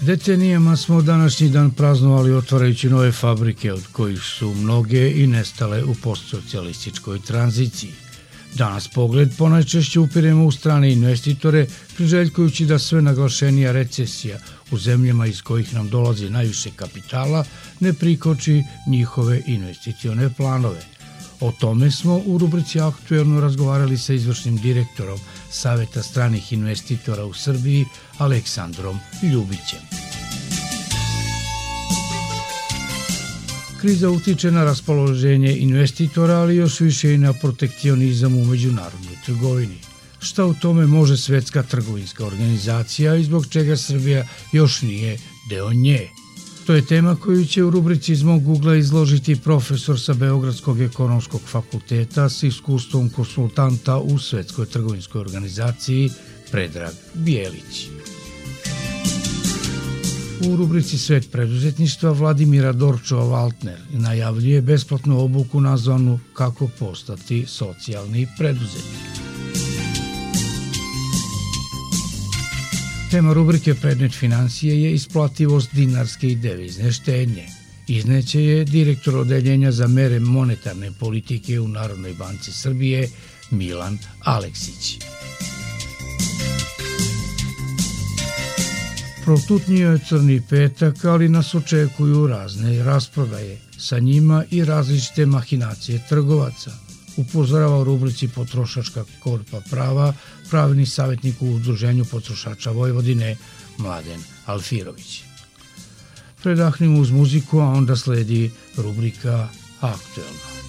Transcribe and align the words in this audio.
Decenijama 0.00 0.76
smo 0.76 1.02
današnji 1.02 1.48
dan 1.48 1.70
praznovali 1.70 2.34
otvarajući 2.34 2.88
nove 2.88 3.12
fabrike 3.12 3.72
od 3.72 3.86
kojih 3.92 4.20
su 4.20 4.54
mnoge 4.54 5.10
i 5.10 5.26
nestale 5.26 5.84
u 5.84 5.94
postsocijalističkoj 5.94 7.20
tranziciji. 7.20 7.92
Danas 8.54 8.88
pogled 8.88 9.36
ponajčešće 9.38 10.00
upiremo 10.00 10.44
u 10.44 10.52
strane 10.52 10.92
investitore, 10.92 11.66
priželjkujući 11.96 12.66
da 12.66 12.78
sve 12.78 13.02
naglašenija 13.02 13.72
recesija 13.72 14.38
u 14.70 14.78
zemljama 14.78 15.26
iz 15.26 15.42
kojih 15.42 15.74
nam 15.74 15.88
dolazi 15.88 16.30
najviše 16.30 16.70
kapitala 16.76 17.44
ne 17.80 17.92
prikoči 17.92 18.62
njihove 18.86 19.42
investicione 19.46 20.34
planove– 20.34 20.80
O 21.40 21.52
tome 21.52 21.90
smo 21.90 22.22
u 22.26 22.38
rubrici 22.38 22.80
aktuelno 22.80 23.40
razgovarali 23.40 23.98
sa 23.98 24.12
izvršnim 24.12 24.56
direktorom 24.56 25.18
Saveta 25.50 26.02
stranih 26.02 26.52
investitora 26.52 27.24
u 27.24 27.34
Srbiji 27.34 27.84
Aleksandrom 28.18 28.98
Ljubićem. 29.32 29.78
Kriza 33.80 34.10
utiče 34.10 34.50
na 34.50 34.64
raspoloženje 34.64 35.56
investitora, 35.56 36.34
ali 36.34 36.56
još 36.56 36.80
više 36.80 37.14
i 37.14 37.18
na 37.18 37.32
protekcionizam 37.32 38.36
u 38.36 38.44
međunarodnoj 38.44 39.16
trgovini. 39.26 39.78
Šta 40.20 40.44
u 40.44 40.54
tome 40.54 40.86
može 40.86 41.16
Svetska 41.16 41.62
trgovinska 41.62 42.26
organizacija 42.26 43.14
i 43.14 43.24
zbog 43.24 43.46
čega 43.46 43.76
Srbija 43.76 44.26
još 44.52 44.82
nije 44.82 45.18
deo 45.50 45.72
nje? 45.72 46.08
To 46.68 46.74
je 46.74 46.86
tema 46.86 47.16
koju 47.16 47.44
će 47.46 47.64
u 47.64 47.70
rubrici 47.70 48.12
iz 48.12 48.22
mog 48.22 48.48
ugla 48.48 48.74
izložiti 48.76 49.36
profesor 49.36 50.00
sa 50.00 50.14
Beogradskog 50.14 50.80
ekonomskog 50.80 51.40
fakulteta 51.40 52.28
s 52.28 52.42
iskustvom 52.42 53.08
konsultanta 53.08 53.98
u 53.98 54.18
Svetskoj 54.18 54.66
trgovinskoj 54.66 55.20
organizaciji 55.20 56.10
Predrag 56.50 56.92
Bijelić. 57.14 57.88
U 60.46 60.56
rubrici 60.56 60.98
Svet 60.98 61.32
preduzetništva 61.32 62.12
Vladimira 62.12 62.72
Dorčova-Valtner 62.72 63.78
najavljuje 63.90 64.62
besplatnu 64.62 65.24
obuku 65.24 65.60
nazvanu 65.60 66.20
Kako 66.32 66.68
postati 66.78 67.46
socijalni 67.46 68.26
preduzetnik. 68.38 69.17
Tema 73.10 73.32
rubrike 73.32 73.74
Predmet 73.74 74.14
financije 74.14 74.82
je 74.82 74.92
isplativost 74.92 75.74
dinarske 75.74 76.28
i 76.28 76.34
devizne 76.36 76.92
štednje. 76.92 77.46
Izneće 77.86 78.42
je 78.42 78.64
direktor 78.64 79.16
odeljenja 79.16 79.72
za 79.72 79.86
mere 79.86 80.20
monetarne 80.20 80.92
politike 81.00 81.60
u 81.60 81.68
Narodnoj 81.68 82.14
banci 82.14 82.52
Srbije 82.52 83.08
Milan 83.50 83.98
Aleksić. 84.20 84.98
Protutnio 89.24 89.90
je 89.90 89.98
crni 90.08 90.42
petak, 90.50 91.04
ali 91.04 91.28
nas 91.28 91.54
očekuju 91.54 92.26
razne 92.26 92.82
rasprodaje, 92.84 93.58
sa 93.78 93.98
njima 93.98 94.44
i 94.50 94.64
različite 94.64 95.26
mahinacije 95.26 96.00
trgovaca– 96.08 96.70
upozorava 97.18 97.78
u 97.78 97.84
rubrici 97.84 98.28
Potrošačka 98.28 99.04
korpa 99.22 99.60
prava 99.70 100.12
pravni 100.50 100.86
savjetnik 100.86 101.42
u 101.42 101.50
Udruženju 101.50 102.04
potrošača 102.04 102.70
Vojvodine 102.70 103.36
Mladen 103.78 104.20
Alfirović. 104.46 105.22
Predahnimo 106.42 107.00
uz 107.00 107.10
muziku, 107.10 107.58
a 107.60 107.68
onda 107.68 107.96
sledi 107.96 108.50
rubrika 108.76 109.48
Aktuelno. 109.80 110.67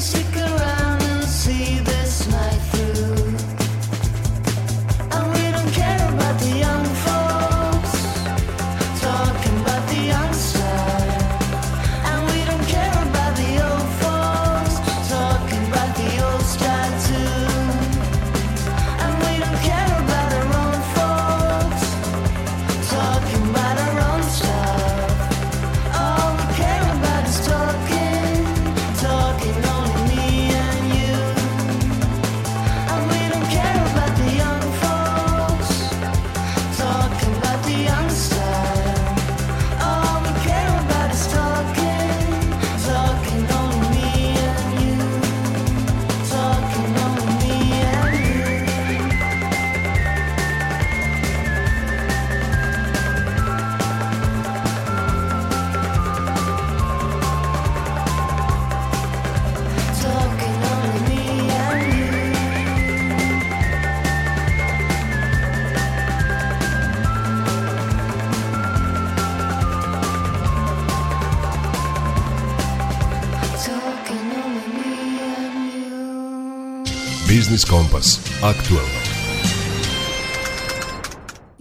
to 0.00 0.27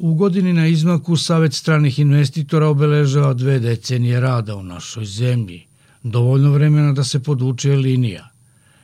U 0.07 0.13
godini 0.15 0.53
na 0.53 0.67
izmaku 0.67 1.17
Savet 1.17 1.53
stranih 1.53 1.99
investitora 1.99 2.67
obeležava 2.67 3.33
dve 3.33 3.59
decenije 3.59 4.19
rada 4.19 4.55
u 4.55 4.63
našoj 4.63 5.05
zemlji. 5.05 5.65
Dovoljno 6.03 6.51
vremena 6.51 6.93
da 6.93 7.03
se 7.03 7.19
podvuče 7.23 7.75
linija– 7.75 8.29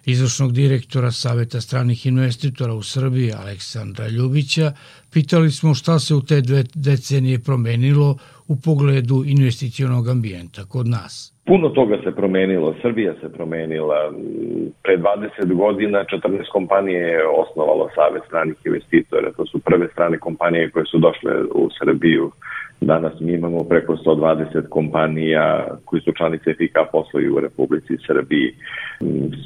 izvršnog 0.05 0.53
direktora 0.53 1.11
Saveta 1.11 1.61
stranih 1.61 2.05
investitora 2.05 2.73
u 2.73 2.83
Srbiji 2.83 3.31
Aleksandra 3.33 4.07
Ljubića, 4.07 4.73
pitali 5.09 5.51
smo 5.51 5.75
šta 5.75 5.99
se 5.99 6.15
u 6.15 6.21
te 6.21 6.41
dve 6.41 6.63
decenije 6.73 7.39
promenilo 7.39 8.17
u 8.47 8.55
pogledu 8.55 9.23
investicionog 9.25 10.07
ambijenta 10.07 10.65
kod 10.65 10.87
nas. 10.87 11.32
Puno 11.45 11.69
toga 11.69 11.97
se 12.03 12.11
promenilo, 12.15 12.75
Srbija 12.81 13.13
se 13.21 13.33
promenila. 13.33 14.13
Pre 14.83 14.97
20 14.97 15.53
godina 15.53 16.05
14 16.05 16.49
kompanije 16.51 16.99
je 16.99 17.27
osnovalo 17.27 17.89
Savet 17.95 18.23
stranih 18.27 18.55
investitora. 18.65 19.31
To 19.31 19.45
su 19.45 19.59
prve 19.59 19.87
strane 19.87 20.19
kompanije 20.19 20.69
koje 20.69 20.85
su 20.85 20.97
došle 20.97 21.43
u 21.43 21.69
Srbiju 21.79 22.31
Danas 22.83 23.13
mi 23.19 23.33
imamo 23.33 23.63
preko 23.63 23.95
120 23.95 24.69
kompanija 24.69 25.67
koji 25.85 26.01
su 26.01 26.11
članice 26.11 26.53
FIK 26.53 26.77
posluju 26.91 27.35
u 27.35 27.39
Republici 27.39 27.97
Srbiji. 28.07 28.53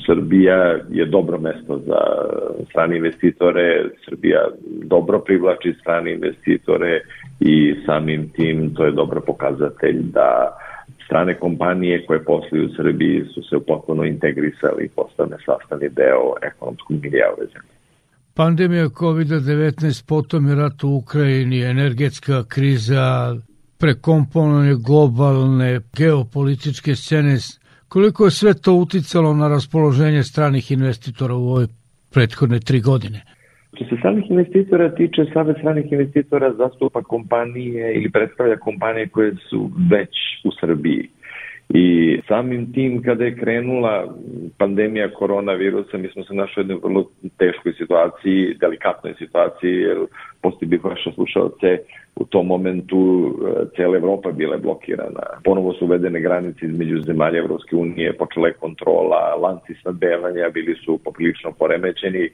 Srbija 0.05 0.79
je 0.89 1.05
dobro 1.05 1.39
mesto 1.39 1.77
za 1.77 1.99
strane 2.69 2.97
investitore, 2.97 3.83
Srbija 4.05 4.47
dobro 4.83 5.19
privlači 5.19 5.73
strane 5.81 6.13
investitore 6.13 7.01
i 7.39 7.75
samim 7.85 8.29
tim 8.29 8.73
to 8.75 8.85
je 8.85 8.91
dobro 8.91 9.21
pokazatelj 9.21 10.01
da 10.01 10.57
strane 11.07 11.39
kompanije 11.39 12.05
koje 12.05 12.23
posluju 12.23 12.65
u 12.65 12.75
Srbiji 12.75 13.25
su 13.33 13.41
se 13.49 13.65
potpuno 13.67 14.03
integrisali 14.03 14.85
i 14.85 14.89
postane 14.89 15.37
sastavni 15.45 15.89
deo 15.89 16.33
ekonomskog 16.41 16.97
milija 17.03 17.27
ove 17.37 17.45
zemlje. 17.53 17.73
Pandemija 18.33 18.85
COVID-19, 18.85 20.07
potom 20.07 20.47
je 20.47 20.55
rat 20.55 20.83
u 20.83 20.89
Ukrajini, 20.89 21.61
energetska 21.61 22.43
kriza, 22.43 23.35
prekomponovanje 23.77 24.75
globalne 24.87 25.79
geopolitičke 25.97 26.95
scene, 26.95 27.37
koliko 27.87 28.25
je 28.25 28.31
sve 28.31 28.53
to 28.53 28.73
uticalo 28.73 29.33
na 29.33 29.47
raspoloženje 29.47 30.23
stranih 30.23 30.71
investitora 30.71 31.35
u 31.35 31.49
ove 31.49 31.67
prethodne 32.13 32.59
tri 32.59 32.81
godine? 32.81 33.36
Što 33.77 33.85
se 33.85 33.95
stranih 33.99 34.31
investitora 34.31 34.95
tiče, 34.95 35.25
Savet 35.33 35.57
stranih 35.57 35.91
investitora 35.91 36.53
zastupa 36.53 37.01
kompanije 37.01 37.93
ili 37.95 38.11
predstavlja 38.11 38.57
kompanije 38.57 39.07
koje 39.07 39.35
su 39.49 39.69
već 39.91 40.09
u 40.43 40.51
Srbiji. 40.59 41.09
I 41.69 42.19
samim 42.27 42.73
tim 42.73 43.01
kada 43.03 43.25
je 43.25 43.35
krenula 43.35 44.15
pandemija 44.57 45.13
koronavirusa, 45.13 45.97
mi 45.97 46.07
smo 46.07 46.23
se 46.23 46.33
našli 46.33 46.61
u 46.61 46.63
jednoj 46.63 46.79
vrlo 46.83 47.09
teškoj 47.37 47.73
situaciji, 47.73 48.55
delikatnoj 48.59 49.13
situaciji, 49.17 49.73
jer 49.73 49.97
postoji 50.41 50.69
bih 50.69 50.83
vaše 50.83 51.11
slušalce, 51.15 51.77
u 52.15 52.25
tom 52.25 52.47
momentu 52.47 52.99
e, 53.01 53.65
cijela 53.75 53.97
Evropa 53.97 54.31
bila 54.31 54.55
je 54.55 54.61
blokirana. 54.61 55.23
Ponovo 55.43 55.73
su 55.73 55.85
uvedene 55.85 56.19
granice 56.19 56.65
između 56.65 57.01
zemalja 57.01 57.37
Evropske 57.39 57.75
unije, 57.75 58.13
počela 58.13 58.47
je 58.47 58.53
kontrola, 58.53 59.35
lanci 59.35 59.73
snadbevanja 59.81 60.49
bili 60.53 60.75
su 60.75 60.99
poprilično 61.03 61.51
poremećeni 61.51 62.29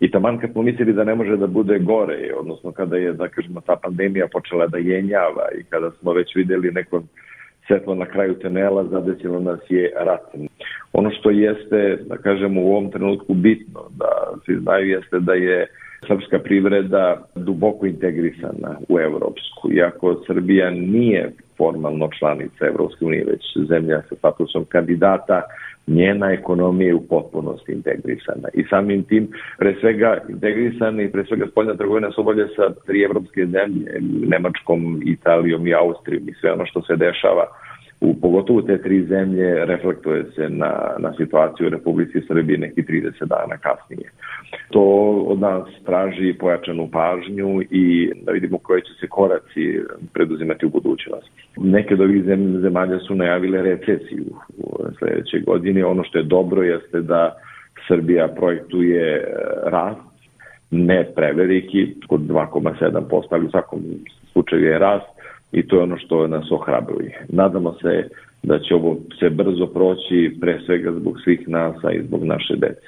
i 0.00 0.10
taman 0.10 0.38
kad 0.38 0.52
smo 0.52 0.62
mislili 0.62 0.92
da 0.92 1.04
ne 1.04 1.14
može 1.14 1.36
da 1.36 1.46
bude 1.46 1.78
gore, 1.78 2.32
odnosno 2.38 2.72
kada 2.72 2.96
je, 2.96 3.12
da 3.12 3.28
kažemo, 3.28 3.60
ta 3.60 3.76
pandemija 3.82 4.26
počela 4.32 4.66
da 4.66 4.78
jenjava 4.78 5.48
i 5.58 5.64
kada 5.64 5.90
smo 5.90 6.12
već 6.12 6.36
videli 6.36 6.70
neko 6.70 7.02
svetlo 7.66 7.94
na 7.94 8.06
kraju 8.06 8.34
tunela, 8.34 8.84
zadesilo 8.84 9.40
nas 9.40 9.60
je 9.68 9.92
rat. 9.96 10.34
Ono 10.92 11.10
što 11.10 11.30
jeste, 11.30 11.98
da 12.06 12.16
kažemo, 12.16 12.62
u 12.62 12.70
ovom 12.72 12.90
trenutku 12.90 13.34
bitno, 13.34 13.80
da 13.98 14.08
svi 14.44 14.56
znaju, 14.56 14.88
jeste 14.88 15.20
da 15.20 15.34
je 15.34 15.66
srpska 16.06 16.38
privreda 16.38 17.22
duboko 17.34 17.86
integrisana 17.86 18.78
u 18.88 18.98
evropsku. 18.98 19.72
Iako 19.72 20.22
Srbija 20.26 20.70
nije 20.70 21.32
formalno 21.56 22.08
članica 22.18 22.66
Evropske 22.66 23.04
unije, 23.04 23.24
već 23.24 23.68
zemlja 23.68 24.02
sa 24.08 24.14
statusom 24.14 24.64
kandidata, 24.64 25.42
njena 25.86 26.32
ekonomija 26.32 26.88
je 26.88 26.94
u 26.94 27.06
potpunosti 27.06 27.72
integrisana. 27.72 28.48
I 28.54 28.64
samim 28.70 29.02
tim, 29.02 29.28
pre 29.58 29.74
svega, 29.80 30.18
integrisana 30.28 31.02
i 31.02 31.12
pre 31.12 31.24
svega 31.24 31.46
spoljna 31.50 31.74
trgovina 31.74 32.10
se 32.10 32.20
obavlja 32.20 32.46
sa 32.56 32.74
tri 32.86 33.02
evropske 33.02 33.46
zemlje, 33.46 34.00
Nemačkom, 34.28 35.02
Italijom 35.04 35.66
i 35.66 35.74
Austrijom 35.74 36.28
i 36.28 36.34
sve 36.40 36.52
ono 36.52 36.66
što 36.66 36.82
se 36.82 36.96
dešava 36.96 37.46
u 38.00 38.14
pogotovo 38.20 38.62
te 38.62 38.82
tri 38.82 39.04
zemlje 39.04 39.64
reflektuje 39.64 40.24
se 40.34 40.48
na, 40.48 40.72
na 40.98 41.12
situaciju 41.16 41.66
u 41.66 41.70
Republici 41.70 42.20
Srbije 42.28 42.58
neki 42.58 42.82
30 42.82 43.24
dana 43.24 43.56
kasnije. 43.56 44.10
To 44.70 44.82
od 45.28 45.40
nas 45.40 45.68
traži 45.86 46.34
pojačanu 46.38 46.88
pažnju 46.92 47.62
i 47.70 48.12
da 48.22 48.32
vidimo 48.32 48.58
koje 48.58 48.80
će 48.80 48.92
se 49.00 49.06
koraci 49.06 49.80
preduzimati 50.12 50.66
u 50.66 50.70
budućnosti. 50.70 51.30
Neke 51.56 51.94
od 51.94 52.00
ovih 52.00 52.24
zemalja 52.60 52.98
su 52.98 53.14
najavile 53.14 53.62
recesiju 53.62 54.24
u 54.58 54.84
sledećoj 54.98 55.40
godini. 55.40 55.82
Ono 55.82 56.04
što 56.04 56.18
je 56.18 56.24
dobro 56.24 56.62
jeste 56.62 57.00
da 57.00 57.36
Srbija 57.88 58.28
projektuje 58.28 59.16
e, 59.16 59.24
rast, 59.64 60.00
ne 60.70 61.04
preveliki, 61.14 61.94
kod 62.08 62.20
2,7%, 62.20 63.26
ali 63.30 63.46
u 63.46 63.50
svakom 63.50 63.80
slučaju 64.32 64.64
je 64.64 64.78
rast 64.78 65.15
i 65.52 65.66
to 65.66 65.76
je 65.76 65.82
ono 65.82 65.98
što 65.98 66.26
nas 66.26 66.50
ohrabruje. 66.50 67.26
Nadamo 67.28 67.74
se 67.82 68.08
da 68.42 68.58
će 68.58 68.74
ovo 68.74 68.96
se 69.20 69.30
brzo 69.30 69.66
proći 69.66 70.36
pre 70.40 70.60
svega 70.66 70.92
zbog 70.92 71.16
svih 71.24 71.48
nas, 71.48 71.84
a 71.84 71.92
i 71.92 72.02
zbog 72.02 72.24
naše 72.24 72.56
dece. 72.56 72.86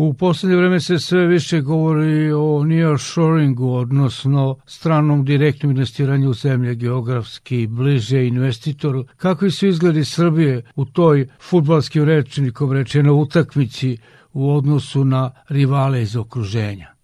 U 0.00 0.14
poslednje 0.14 0.56
vreme 0.56 0.80
se 0.80 0.98
sve 0.98 1.26
više 1.26 1.60
govori 1.60 2.32
o 2.32 2.64
nearshoringu, 2.64 3.72
odnosno 3.72 4.56
stranom 4.66 5.24
direktnom 5.24 5.70
investiranju 5.70 6.30
u 6.30 6.32
zemlje 6.32 6.74
geografski 6.74 7.66
bliže 7.66 8.26
investitoru. 8.26 9.04
Kakvi 9.16 9.50
su 9.50 9.66
izgledi 9.66 10.04
Srbije 10.04 10.62
u 10.76 10.84
toj 10.84 11.26
futbalskim 11.40 12.04
rečnikom 12.04 12.72
rečeno 12.72 13.14
utakmici 13.14 13.98
u 14.32 14.54
odnosu 14.54 15.04
na 15.04 15.30
rivale 15.48 16.02
iz 16.02 16.16
okruženja? 16.16 16.97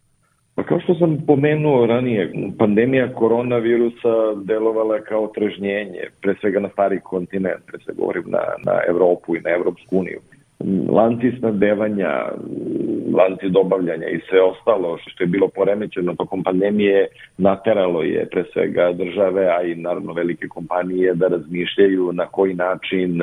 Pa 0.54 0.62
kao 0.62 0.80
što 0.80 0.94
sam 0.94 1.24
pomenuo 1.26 1.86
ranije, 1.86 2.32
pandemija 2.58 3.14
koronavirusa 3.14 4.34
delovala 4.44 5.00
kao 5.00 5.26
trežnjenje, 5.26 6.02
pre 6.22 6.34
svega 6.40 6.60
na 6.60 6.68
stari 6.68 7.00
kontinent, 7.00 7.66
pre 7.66 7.78
svega 7.78 8.00
govorim 8.00 8.24
na, 8.26 8.38
na 8.66 8.80
Evropu 8.88 9.36
i 9.36 9.40
na 9.40 9.50
Evropsku 9.50 9.98
uniju. 9.98 10.20
Lanci 10.88 11.32
snadbevanja, 11.38 12.10
lanci 13.14 13.48
dobavljanja 13.48 14.06
i 14.08 14.20
sve 14.28 14.42
ostalo 14.42 14.98
što 15.06 15.24
je 15.24 15.28
bilo 15.28 15.48
poremećeno 15.48 16.14
tokom 16.14 16.42
pandemije 16.42 17.06
nateralo 17.38 18.02
je 18.02 18.28
pre 18.30 18.44
svega 18.52 18.92
države, 18.92 19.46
a 19.46 19.62
i 19.62 19.74
naravno 19.74 20.12
velike 20.12 20.48
kompanije 20.48 21.14
da 21.14 21.28
razmišljaju 21.28 22.12
na 22.12 22.26
koji 22.26 22.54
način 22.54 23.22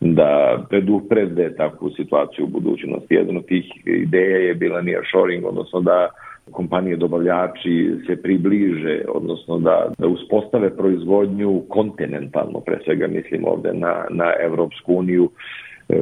da 0.00 0.62
preduprede 0.70 1.56
takvu 1.56 1.90
situaciju 1.90 2.44
u 2.44 2.48
budućnosti. 2.48 3.14
Jedna 3.14 3.38
od 3.38 3.46
tih 3.46 3.64
ideja 3.86 4.36
je 4.36 4.54
bila 4.54 4.82
nearshoring, 4.82 5.46
odnosno 5.46 5.80
da 5.80 6.08
kompanije 6.52 6.96
dobavljači 6.96 7.90
se 8.06 8.22
približe, 8.22 9.00
odnosno 9.08 9.58
da, 9.58 9.92
da 9.98 10.06
uspostave 10.06 10.76
proizvodnju 10.76 11.62
kontinentalno, 11.68 12.60
pre 12.60 12.78
svega 12.84 13.06
mislim 13.06 13.44
ovde 13.44 13.72
na, 13.72 14.04
na 14.10 14.32
Evropsku 14.40 14.94
uniju, 14.94 15.30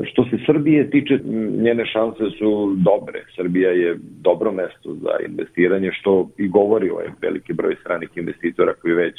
Što 0.04 0.24
se 0.24 0.36
Srbije 0.46 0.90
tiče, 0.90 1.18
njene 1.62 1.86
šanse 1.86 2.24
su 2.38 2.74
dobre. 2.76 3.24
Srbija 3.36 3.70
je 3.70 3.98
dobro 4.20 4.52
mesto 4.52 4.94
za 4.94 5.12
investiranje, 5.28 5.90
što 5.92 6.28
i 6.38 6.48
govori 6.48 6.90
ovaj 6.90 7.06
veliki 7.22 7.52
broj 7.52 7.76
stranih 7.80 8.08
investitora 8.16 8.74
koji 8.82 8.94
već 8.94 9.14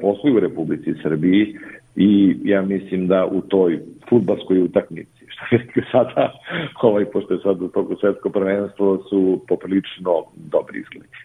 posluju 0.00 0.36
u 0.36 0.40
Republici 0.40 0.94
Srbiji 1.02 1.56
i 1.98 2.36
ja 2.44 2.62
mislim 2.62 3.06
da 3.06 3.26
u 3.26 3.40
toj 3.40 3.80
futbalskoj 4.08 4.62
utakmici, 4.62 5.24
što 5.28 5.56
je 5.56 5.84
sada, 5.92 6.32
ovaj, 6.88 7.04
pošto 7.04 7.34
je 7.34 7.40
sad 7.40 7.62
u 7.62 7.68
toku 7.68 7.96
svetsko 8.00 8.30
prvenstvo, 8.30 8.98
su 9.10 9.44
poprilično 9.48 10.12
dobri 10.36 10.78
izgledi. 10.80 11.18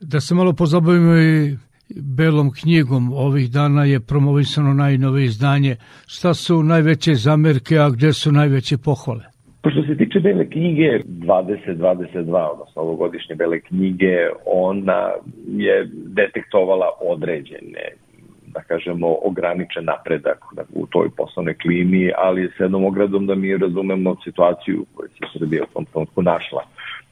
Da 0.00 0.20
se 0.20 0.34
malo 0.34 0.52
pozabavimo 0.52 1.16
i 1.16 1.56
belom 2.16 2.50
knjigom 2.60 3.12
ovih 3.12 3.50
dana 3.50 3.84
je 3.84 4.00
promovisano 4.00 4.74
najnove 4.74 5.24
izdanje. 5.24 5.76
Šta 6.06 6.34
su 6.34 6.62
najveće 6.62 7.14
zamerke, 7.14 7.78
a 7.78 7.90
gde 7.90 8.12
su 8.12 8.32
najveće 8.32 8.76
pohvale? 8.78 9.24
Pa 9.62 9.70
što 9.70 9.82
se 9.82 9.96
tiče 9.96 10.20
Bele 10.20 10.50
knjige 10.50 10.88
2022, 11.04 12.48
odnosno 12.52 12.82
ovogodišnje 12.82 13.34
Bele 13.34 13.60
knjige, 13.60 14.16
ona 14.46 15.10
je 15.46 15.88
detektovala 15.92 16.86
određene 17.00 18.03
da 18.54 18.60
kažemo, 18.60 19.16
ograničen 19.22 19.84
napredak 19.84 20.38
u 20.74 20.86
toj 20.86 21.08
poslovnoj 21.16 21.54
klimi, 21.54 22.12
ali 22.16 22.50
s 22.56 22.60
jednom 22.60 22.84
ogradom 22.84 23.26
da 23.26 23.34
mi 23.34 23.56
razumemo 23.56 24.16
situaciju 24.24 24.82
u 24.82 24.96
kojoj 24.96 25.08
se 25.08 25.38
Srbija 25.38 25.62
u 25.64 25.72
tom 25.74 25.84
trenutku 25.84 26.22
našla. 26.22 26.62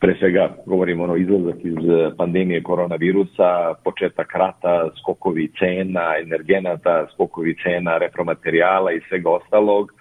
Pre 0.01 0.15
svega, 0.19 0.49
govorimo 0.67 1.05
ono, 1.05 1.17
izlazak 1.17 1.57
iz 1.65 1.79
pandemije 2.19 2.63
koronavirusa, 2.63 3.75
početak 3.85 4.35
rata, 4.35 4.91
skokovi 5.01 5.51
cena, 5.59 6.07
energenata, 6.23 7.07
skokovi 7.15 7.57
cena, 7.63 7.99
repromaterijala 7.99 8.93
i 8.93 9.01
svega 9.09 9.31
ostalog, 9.31 9.93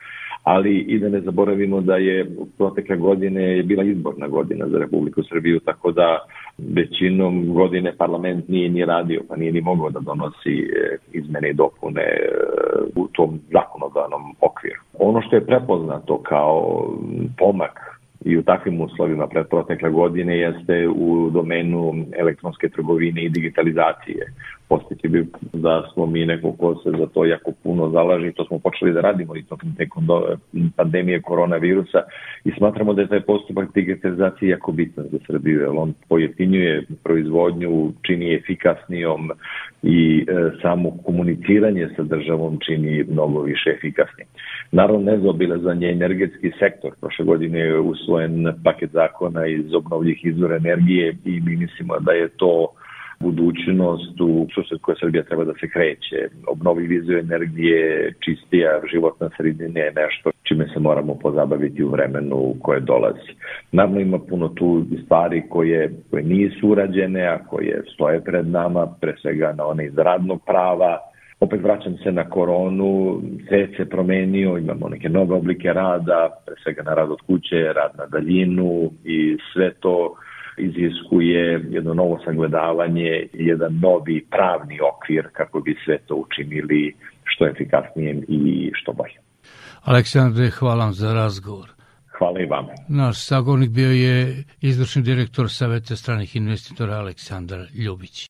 ali 0.43 0.77
i 0.77 1.00
da 1.00 1.10
ne 1.10 1.21
zaboravimo 1.21 1.81
da 1.81 1.95
je 1.95 2.25
protekle 2.57 2.98
godine 2.98 3.43
je 3.57 3.63
bila 3.63 3.83
izborna 3.83 4.27
godina 4.27 4.67
za 4.67 4.77
Republiku 4.77 5.24
Srbiju, 5.24 5.60
tako 5.60 5.91
da 5.91 6.19
većinom 6.57 7.53
godine 7.53 7.93
parlament 7.98 8.48
nije 8.48 8.69
ni 8.69 8.86
radio, 8.86 9.21
pa 9.29 9.36
nije 9.36 9.51
ni 9.51 9.62
mogao 9.62 9.89
da 9.89 10.00
donosi 10.00 10.60
e, 10.60 10.98
izmene 11.12 11.50
i 11.50 11.53
dopune 11.53 12.01
e, 12.01 12.29
u 12.95 13.07
tom 13.07 13.39
zakonodavnom 13.51 14.36
okviru. 14.41 14.79
Ono 15.00 15.21
što 15.21 15.36
je 15.36 15.45
prepoznato 15.45 16.17
kao 16.17 16.88
pomak 17.38 18.01
i 18.25 18.38
u 18.38 18.43
takvim 18.43 18.81
uslovima 18.81 19.27
pred 19.27 19.48
protekle 19.48 19.89
godine 19.89 20.38
jeste 20.38 20.88
u 20.88 21.29
domenu 21.29 22.05
elektronske 22.17 22.69
trgovine 22.69 23.24
i 23.24 23.29
digitalizacije. 23.29 24.33
Postiti 24.72 25.08
bi 25.08 25.25
da 25.54 25.90
smo 25.94 26.06
mi 26.06 26.25
neko 26.25 26.51
ko 26.51 26.75
se 26.75 26.92
za 27.00 27.08
to 27.08 27.25
jako 27.25 27.51
puno 27.63 27.90
zalaži, 27.90 28.32
to 28.32 28.46
smo 28.46 28.60
počeli 28.60 28.94
da 28.94 29.01
radimo 29.01 29.36
i 29.36 29.44
tokom 29.44 29.75
te 29.78 29.88
pandemije 30.75 31.22
koronavirusa 31.22 32.01
i 32.44 32.51
smatramo 32.58 32.94
da 32.94 33.01
je 33.01 33.08
taj 33.08 33.22
postupak 33.22 33.74
digitalizacije 33.74 34.50
jako 34.50 34.72
bitan 34.72 35.06
za 35.12 35.18
Srbiju, 35.28 35.60
jer 35.62 35.70
on 35.75 35.94
pojeftinjuje 36.10 36.86
proizvodnju, 37.04 37.92
čini 38.01 38.34
efikasnijom 38.34 39.32
i 39.84 40.25
e, 40.28 40.51
samo 40.62 40.98
komuniciranje 41.06 41.90
sa 41.96 42.04
državom 42.04 42.58
čini 42.66 43.04
mnogo 43.04 43.42
više 43.42 43.70
efikasnim. 43.70 44.28
Naravno, 44.72 45.12
nezaobilazan 45.12 45.84
je 45.84 45.92
energetski 45.92 46.51
sektor. 46.60 46.92
Prošle 47.01 47.25
godine 47.25 47.60
je 47.60 47.80
usvojen 47.80 48.54
paket 48.63 48.92
zakona 48.92 49.48
iz 49.48 49.74
obnovljih 49.74 50.25
izvora 50.25 50.56
energije 50.56 51.16
i 51.25 51.42
mi 51.42 51.56
mislimo 51.56 52.00
da 52.00 52.12
je 52.12 52.28
to 52.28 52.68
budućnost 53.22 54.22
u 54.22 54.48
susred 54.56 54.82
koje 54.82 54.96
Srbija 55.00 55.24
treba 55.24 55.44
da 55.44 55.54
se 55.54 55.70
kreće. 55.70 56.20
Obnovljivi 56.48 56.96
izvor 56.96 57.18
energije, 57.18 58.13
čistija 58.25 58.82
životna 58.92 59.30
sredina 59.38 59.80
je 59.80 59.94
nešto 59.96 60.32
čime 60.51 60.68
se 60.74 60.80
moramo 60.80 61.16
pozabaviti 61.16 61.84
u 61.84 61.90
vremenu 61.90 62.56
koje 62.62 62.80
dolazi. 62.80 63.32
Naravno 63.72 64.00
ima 64.00 64.20
puno 64.20 64.48
tu 64.48 64.86
stvari 65.06 65.44
koje, 65.50 65.92
koje 66.10 66.24
nisu 66.24 66.70
urađene, 66.70 67.25
a 67.25 67.38
koje 67.50 67.84
stoje 67.94 68.22
pred 68.22 68.48
nama, 68.48 68.88
pre 69.01 69.13
svega 69.22 69.54
na 69.58 69.66
one 69.66 69.86
iz 69.86 69.98
radnog 69.98 70.42
prava, 70.46 70.98
opet 71.40 71.62
vraćam 71.63 71.98
se 72.04 72.12
na 72.12 72.30
koronu, 72.30 73.22
svet 73.48 73.70
se 73.78 73.90
promenio, 73.90 74.58
imamo 74.58 74.90
neke 74.90 75.10
nove 75.10 75.36
oblike 75.36 75.74
rada, 75.74 76.30
pre 76.46 76.56
svega 76.63 76.84
na 76.84 76.94
rad 76.94 77.12
od 77.12 77.22
kuće, 77.28 77.74
rad 77.74 77.92
na 77.98 78.06
daljinu 78.06 78.92
i 79.06 79.38
sve 79.54 79.74
to 79.80 80.16
iziskuje 80.62 81.65
jedno 81.70 81.94
novo 81.94 82.20
sagledavanje 82.25 83.27
jedan 83.34 83.80
novi 83.82 84.25
pravni 84.30 84.80
okvir 84.91 85.27
kako 85.34 85.60
bi 85.60 85.75
sve 85.86 85.98
to 85.98 86.15
učinili 86.15 86.96
što 87.24 87.48
efikasnijem 87.48 88.24
i 88.27 88.72
što 88.74 88.94
bolje. 88.94 89.20
Aleksandre, 89.84 90.50
hvala 90.50 90.84
vam 90.86 90.94
za 90.94 91.13
razgovor. 91.13 91.70
Hvala 92.18 92.39
i 92.39 92.46
vama. 92.46 92.74
Naš 92.89 93.25
sagovornik 93.25 93.70
bio 93.70 93.91
je 93.91 94.44
izvršni 94.62 95.01
direktor 95.01 95.50
Saveta 95.50 95.96
stranih 95.96 96.36
investitora 96.36 96.94
Aleksandar 96.94 97.60
Ljubić. 97.86 98.27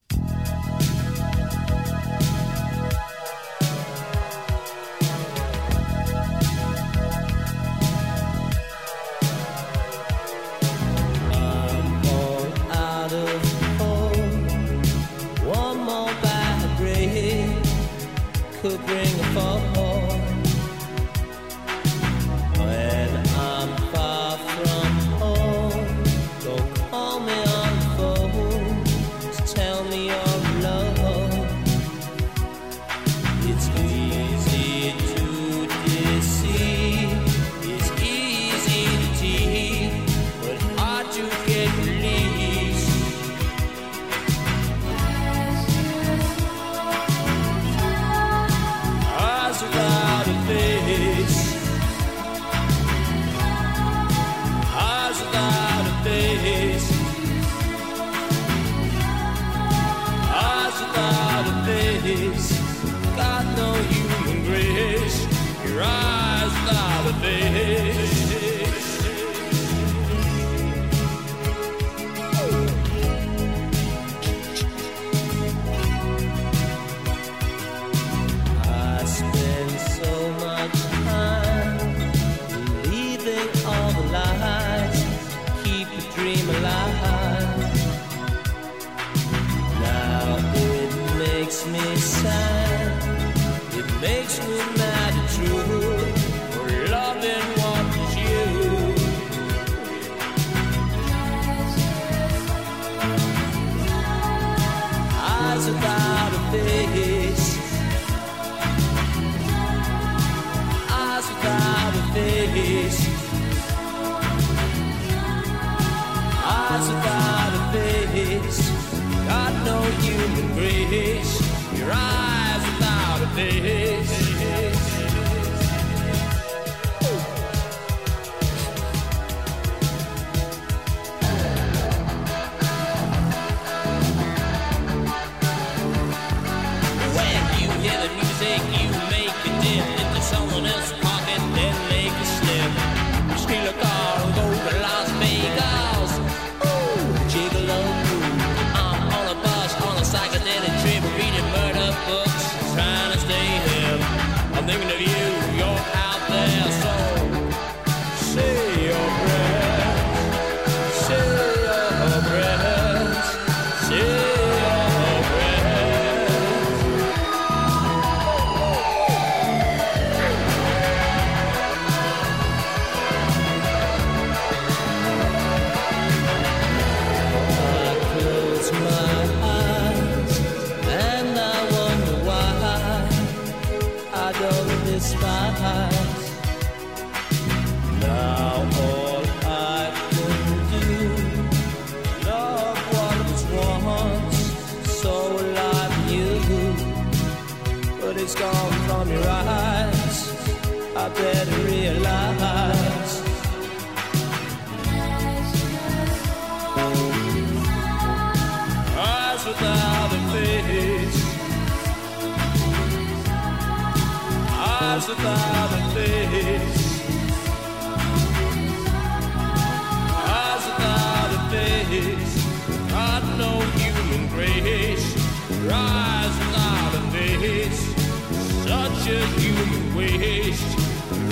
Such 229.02 229.10
a 229.10 229.26
human 229.40 229.96
waste. 229.96 230.78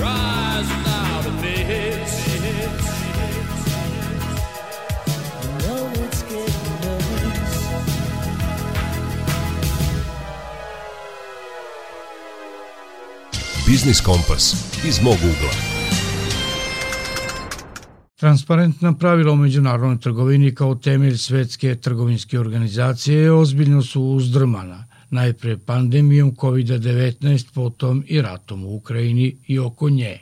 Rise 0.03 0.71
without 0.75 1.27
a 1.27 1.33
face. 1.41 2.17
know 5.59 5.91
it's 6.05 6.23
getting 6.23 6.67
worse. 6.83 7.61
Biznis 13.67 14.01
Kompas 14.01 14.55
iz 14.85 15.03
mog 15.03 15.15
ugla. 15.15 15.51
Transparentna 18.17 18.93
pravila 18.95 19.33
o 19.33 19.37
međunarodnoj 19.37 20.01
trgovini 20.01 20.55
kao 20.55 20.75
temelj 20.75 21.17
svetske 21.17 21.75
trgovinske 21.75 22.41
organizacije 22.41 23.33
ozbiljno 23.33 23.83
su 23.83 24.03
uzdrmana, 24.03 24.90
najpre 25.11 25.57
pandemijom 25.57 26.37
COVID-19, 26.37 27.53
potom 27.55 28.05
i 28.07 28.23
ratom 28.23 28.65
u 28.65 28.75
Ukrajini 28.75 29.37
i 29.47 29.59
oko 29.59 29.91
nje. 29.91 30.19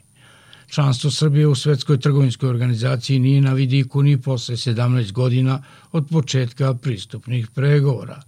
Članstvo 0.69 1.11
Srbije 1.11 1.47
u 1.47 1.55
Svetskoj 1.55 2.01
trgovinskoj 2.01 2.49
organizaciji 2.49 3.19
nije 3.19 3.41
na 3.41 3.53
vidiku 3.53 4.03
ni 4.03 4.23
posle 4.23 4.57
17 4.57 5.13
godina 5.13 5.63
od 5.93 6.07
početka 6.11 6.75
pristupnih 6.75 7.49
pregovora. 7.55 8.23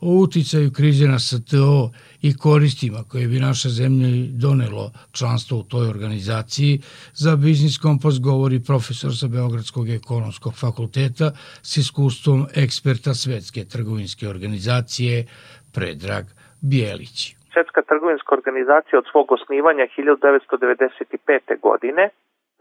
O 0.00 0.14
uticaju 0.14 0.70
krize 0.70 1.06
na 1.06 1.18
STO 1.18 1.90
i 2.22 2.34
koristima 2.34 3.04
koje 3.04 3.28
bi 3.28 3.40
naša 3.40 3.68
zemlja 3.68 4.26
donelo 4.32 4.92
članstvo 5.12 5.58
u 5.58 5.62
toj 5.62 5.88
organizaciji, 5.88 6.80
za 7.14 7.36
Biznis 7.36 7.78
Kompas 7.78 8.18
govori 8.18 8.60
profesor 8.60 9.16
sa 9.16 9.28
Beogradskog 9.28 9.88
ekonomskog 9.88 10.54
fakulteta 10.54 11.32
s 11.62 11.76
iskustvom 11.76 12.46
eksperta 12.54 13.14
Svetske 13.14 13.64
trgovinske 13.64 14.28
organizacije 14.28 15.26
Predrag 15.74 16.24
Bijelić. 16.70 17.18
Svetska 17.52 17.82
trgovinska 17.82 18.34
organizacija 18.34 18.98
od 18.98 19.06
svog 19.10 19.32
osnivanja 19.32 19.86
1995. 19.98 21.60
godine 21.60 22.08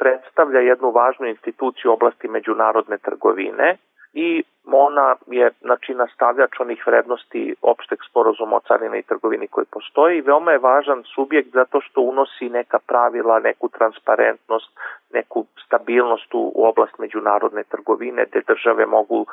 predstavlja 0.02 0.60
jednu 0.60 0.92
važnu 0.92 1.26
instituciju 1.28 1.92
u 1.92 1.94
oblasti 1.94 2.28
međunarodne 2.28 2.98
trgovine 2.98 3.78
i 4.14 4.44
ona 4.72 5.16
je 5.28 5.52
znači, 5.62 5.94
nastavljač 5.94 6.60
onih 6.60 6.88
vrednosti 6.88 7.56
opšteg 7.62 8.00
sporozuma 8.10 8.56
o 8.56 8.60
carini 8.68 9.00
i 9.00 9.08
trgovini 9.12 9.48
koji 9.48 9.66
postoji 9.72 10.18
i 10.18 10.22
veoma 10.22 10.52
je 10.52 10.58
važan 10.58 11.04
subjekt 11.16 11.50
zato 11.54 11.82
što 11.82 12.02
unosi 12.02 12.50
neka 12.50 12.80
pravila, 12.88 13.40
neku 13.40 13.70
transparentnost, 13.70 14.70
neku 15.14 15.46
stabilnost 15.66 16.34
u, 16.34 16.52
u 16.56 16.66
oblast 16.66 17.00
međunarodne 17.00 17.64
trgovine 17.64 18.26
gde 18.30 18.42
države 18.48 18.86
mogu 18.86 19.26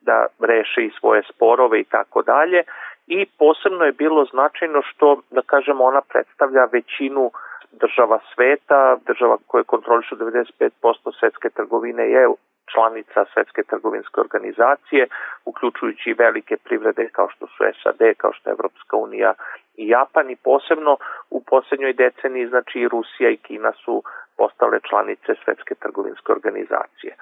da 0.00 0.26
reše 0.40 0.80
i 0.84 0.94
svoje 1.00 1.22
sporove 1.34 1.80
i 1.80 1.84
tako 1.84 2.22
dalje 2.22 2.62
i 3.06 3.26
posebno 3.38 3.84
je 3.84 3.92
bilo 3.92 4.24
značajno 4.24 4.82
što, 4.82 5.20
da 5.30 5.42
kažemo, 5.42 5.84
ona 5.84 6.00
predstavlja 6.00 6.64
većinu 6.72 7.30
država 7.72 8.18
sveta, 8.34 8.96
država 9.06 9.36
koje 9.46 9.64
kontrolišu 9.64 10.16
95% 10.16 10.70
svetske 11.18 11.48
trgovine 11.50 12.10
je 12.10 12.28
članica 12.72 13.24
Svetske 13.34 13.62
trgovinske 13.62 14.20
organizacije, 14.20 15.06
uključujući 15.44 16.10
i 16.10 16.18
velike 16.24 16.56
privrede 16.56 17.08
kao 17.12 17.28
što 17.28 17.46
su 17.46 17.64
SAD, 17.82 18.02
kao 18.16 18.32
što 18.32 18.50
je 18.50 18.52
Evropska 18.52 18.96
unija 18.96 19.34
i 19.76 19.88
Japan 19.88 20.30
i 20.30 20.36
posebno 20.36 20.96
u 21.30 21.42
poslednjoj 21.44 21.92
deceniji 21.92 22.46
znači 22.46 22.80
i 22.80 22.88
Rusija 22.88 23.30
i 23.30 23.36
Kina 23.36 23.72
su 23.72 24.02
postale 24.36 24.78
članice 24.88 25.34
Svetske 25.44 25.74
trgovinske 25.74 26.32
organizacije. 26.32 27.16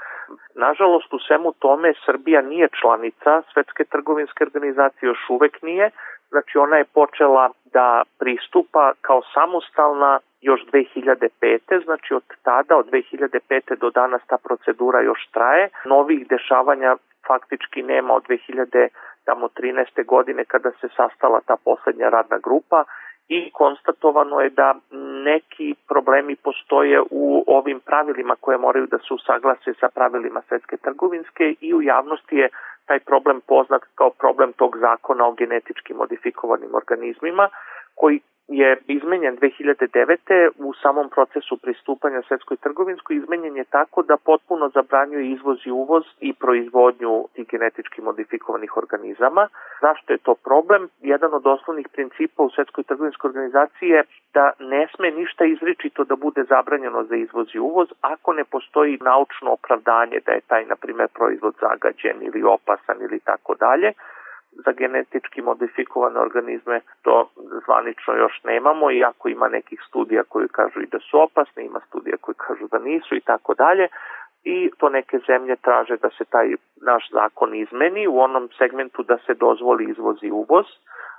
Nažalost, 0.55 1.15
u 1.15 1.19
svemu 1.19 1.53
tome 1.53 1.93
Srbija 2.07 2.43
nije 2.43 2.69
članica 2.81 3.43
Svetske 3.53 3.85
trgovinske 3.85 4.45
organizacije, 4.45 5.07
još 5.09 5.23
uvek 5.31 5.63
nije, 5.63 5.91
znači 6.33 6.59
ona 6.59 6.77
je 6.77 6.93
počela 7.01 7.45
da 7.65 8.03
pristupa 8.19 8.93
kao 9.01 9.21
samostalna 9.35 10.13
još 10.41 10.61
2005. 10.73 11.85
Znači 11.85 12.15
od 12.15 12.23
tada, 12.43 12.77
od 12.77 12.87
2005. 12.91 13.77
do 13.81 13.91
danas 13.91 14.23
ta 14.27 14.39
procedura 14.47 15.01
još 15.01 15.23
traje. 15.33 15.69
Novih 15.85 16.29
dešavanja 16.29 16.97
faktički 17.29 17.83
nema 17.83 18.15
od 18.15 18.23
2000 18.29 18.89
tamo 19.25 19.49
13. 19.49 20.07
godine 20.07 20.45
kada 20.45 20.71
se 20.71 20.89
sastala 20.97 21.41
ta 21.47 21.57
poslednja 21.65 22.09
radna 22.09 22.39
grupa 22.39 22.85
i 23.29 23.51
konstatovano 23.53 24.41
je 24.41 24.51
da 24.51 24.75
neki 25.25 25.75
problemi 25.89 26.37
postoje 26.37 27.03
u 27.11 27.45
ovim 27.47 27.81
pravilima 27.81 28.35
koje 28.41 28.59
moraju 28.59 28.87
da 28.87 28.99
se 28.99 29.15
usaglase 29.15 29.75
sa 29.81 29.89
pravilima 29.95 30.43
svetske 30.49 30.77
trgovinske 30.77 31.55
i 31.61 31.75
u 31.75 31.83
javnosti 31.83 32.37
je 32.37 32.49
taj 32.87 33.01
problem 33.01 33.41
poznat 33.41 33.83
kao 33.95 34.11
problem 34.11 34.53
tog 34.53 34.77
zakona 34.81 35.27
o 35.27 35.33
genetički 35.33 35.95
modifikovanim 35.95 36.75
organizmima 36.75 37.49
koji 37.95 38.21
je 38.49 38.77
izmenjen 38.87 39.37
2009. 39.37 40.51
u 40.59 40.75
samom 40.75 41.09
procesu 41.09 41.57
pristupanja 41.57 42.23
svetskoj 42.23 42.57
trgovinskoj 42.57 43.17
izmenjen 43.17 43.57
je 43.57 43.65
tako 43.65 44.03
da 44.03 44.17
potpuno 44.17 44.69
zabranjuje 44.69 45.31
izvoz 45.31 45.59
i 45.67 45.71
uvoz 45.71 46.05
i 46.21 46.33
proizvodnju 46.33 47.29
tih 47.35 47.47
genetički 47.49 48.03
modifikovanih 48.03 48.77
organizama. 48.77 49.49
Zašto 49.81 50.13
je 50.13 50.19
to 50.19 50.35
problem? 50.35 50.89
Jedan 51.01 51.35
od 51.35 51.47
osnovnih 51.47 51.89
principa 51.93 52.43
u 52.43 52.51
svetskoj 52.51 52.85
trgovinskoj 52.85 53.29
organizaciji 53.29 53.89
je 53.89 54.03
da 54.35 54.53
ne 54.59 54.89
sme 54.95 55.11
ništa 55.11 55.45
izričito 55.45 56.05
da 56.05 56.17
bude 56.17 56.45
zabranjeno 56.45 57.05
za 57.05 57.17
izvoz 57.17 57.49
i 57.55 57.59
uvoz 57.59 57.89
ako 58.01 58.33
ne 58.33 58.45
postoji 58.45 58.99
naučno 59.01 59.53
opravdanje 59.53 60.19
da 60.27 60.33
je 60.33 60.41
taj, 60.47 60.65
na 60.65 60.77
primer, 60.77 61.09
proizvod 61.15 61.55
zagađen 61.61 62.17
ili 62.23 62.43
opasan 62.43 62.97
ili 63.01 63.21
tako 63.21 63.55
dalje 63.55 63.93
za 64.53 64.73
genetički 64.73 65.43
modifikovane 65.43 66.21
organizme 66.21 66.81
to 67.03 67.29
zvanično 67.65 68.15
još 68.15 68.41
nemamo, 68.45 68.91
iako 68.91 69.29
ima 69.29 69.49
nekih 69.49 69.81
studija 69.89 70.23
koji 70.29 70.49
kažu 70.49 70.81
i 70.81 70.87
da 70.87 70.99
su 70.99 71.21
opasne, 71.21 71.65
ima 71.65 71.81
studija 71.89 72.17
koji 72.21 72.35
kažu 72.35 72.69
da 72.71 72.79
nisu 72.79 73.15
i 73.17 73.21
tako 73.21 73.55
dalje. 73.55 73.89
I 74.45 74.71
to 74.79 74.89
neke 74.89 75.19
zemlje 75.27 75.57
traže 75.57 75.97
da 75.97 76.11
se 76.11 76.25
taj 76.25 76.55
naš 76.77 77.11
zakon 77.13 77.55
izmeni 77.55 78.07
u 78.07 78.19
onom 78.19 78.49
segmentu 78.59 79.03
da 79.03 79.19
se 79.27 79.35
dozvoli 79.35 79.91
izvoz 79.91 80.17
i 80.23 80.31
uvoz, 80.31 80.67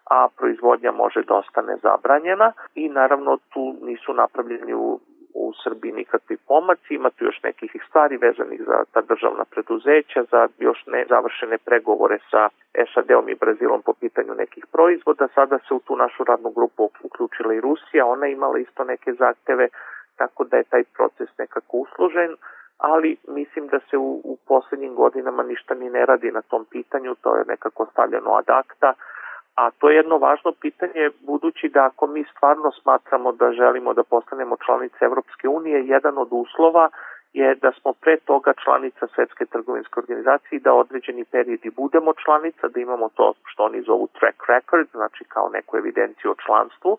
a 0.10 0.28
proizvodnja 0.38 0.91
može 0.91 1.22
da 1.24 1.34
ostane 1.34 1.78
zabranjena. 1.84 2.52
I 2.76 2.89
naravno 2.89 3.38
tu 3.54 3.76
nisu 3.82 4.13
napravljeni 4.13 4.74
u 4.74 5.00
u 5.34 5.52
Srbiji 5.63 5.91
nikakvi 5.91 6.38
pomaci, 6.48 6.93
ima 6.93 7.10
tu 7.10 7.26
još 7.26 7.43
nekih 7.43 7.72
stvari 7.89 8.17
vezanih 8.17 8.62
za 8.67 8.78
ta 8.91 9.02
državna 9.02 9.46
preduzeća, 9.46 10.24
za 10.32 10.48
još 10.60 10.86
ne 10.88 11.06
završene 11.10 11.58
pregovore 11.58 12.17
sa 12.32 12.50
SAD-om 12.93 13.30
i 13.30 13.36
Brazilom 13.36 13.82
po 13.82 13.93
pitanju 13.93 14.34
nekih 14.36 14.65
proizvoda. 14.72 15.28
Sada 15.36 15.58
se 15.67 15.74
u 15.74 15.80
tu 15.80 15.96
našu 15.96 16.24
radnu 16.24 16.50
grupu 16.50 16.89
uključila 17.04 17.54
i 17.54 17.62
Rusija, 17.62 18.06
ona 18.06 18.28
imala 18.28 18.58
isto 18.58 18.84
neke 18.84 19.13
zahteve, 19.13 19.67
tako 20.17 20.43
da 20.43 20.58
je 20.58 20.63
taj 20.63 20.84
proces 20.84 21.30
nekako 21.38 21.78
usložen, 21.78 22.36
ali 22.78 23.17
mislim 23.28 23.67
da 23.67 23.80
se 23.89 23.98
u, 23.98 24.22
u 24.24 24.38
poslednjim 24.48 24.96
godinama 24.96 25.43
ništa 25.43 25.74
ni 25.76 25.89
ne 25.89 26.06
radi 26.06 26.32
na 26.32 26.41
tom 26.41 26.65
pitanju, 26.65 27.15
to 27.22 27.36
je 27.36 27.43
nekako 27.48 27.86
stavljeno 27.91 28.32
ad 28.32 28.50
acta, 28.50 28.93
A 29.56 29.72
to 29.72 29.89
je 29.89 29.96
jedno 29.96 30.18
važno 30.18 30.52
pitanje 30.62 31.10
budući 31.22 31.70
da 31.70 31.86
ako 31.86 32.08
mi 32.08 32.24
stvarno 32.24 32.72
smatramo 32.72 33.32
da 33.32 33.52
želimo 33.52 33.94
da 33.94 34.04
postanemo 34.04 34.58
članice 34.66 35.06
Evropske 35.06 35.48
unije, 35.48 35.88
jedan 35.88 36.18
od 36.18 36.28
uslova 36.32 36.89
je 37.34 37.56
da 37.56 37.72
smo 37.72 37.94
pre 37.94 38.18
toga 38.18 38.54
članica 38.63 39.08
Svetske 39.16 39.46
trgovinske 39.46 40.00
organizacije 40.00 40.60
da 40.60 40.74
određeni 40.74 41.26
period 41.26 41.60
i 41.63 41.70
budemo 41.70 42.13
članica, 42.24 42.68
da 42.68 42.80
imamo 42.80 43.10
to 43.10 43.34
što 43.46 43.63
oni 43.63 43.82
zovu 43.82 44.08
track 44.20 44.38
record, 44.48 44.88
znači 44.92 45.24
kao 45.24 45.50
neku 45.50 45.78
evidenciju 45.78 46.32
o 46.32 46.42
članstvu. 46.46 46.98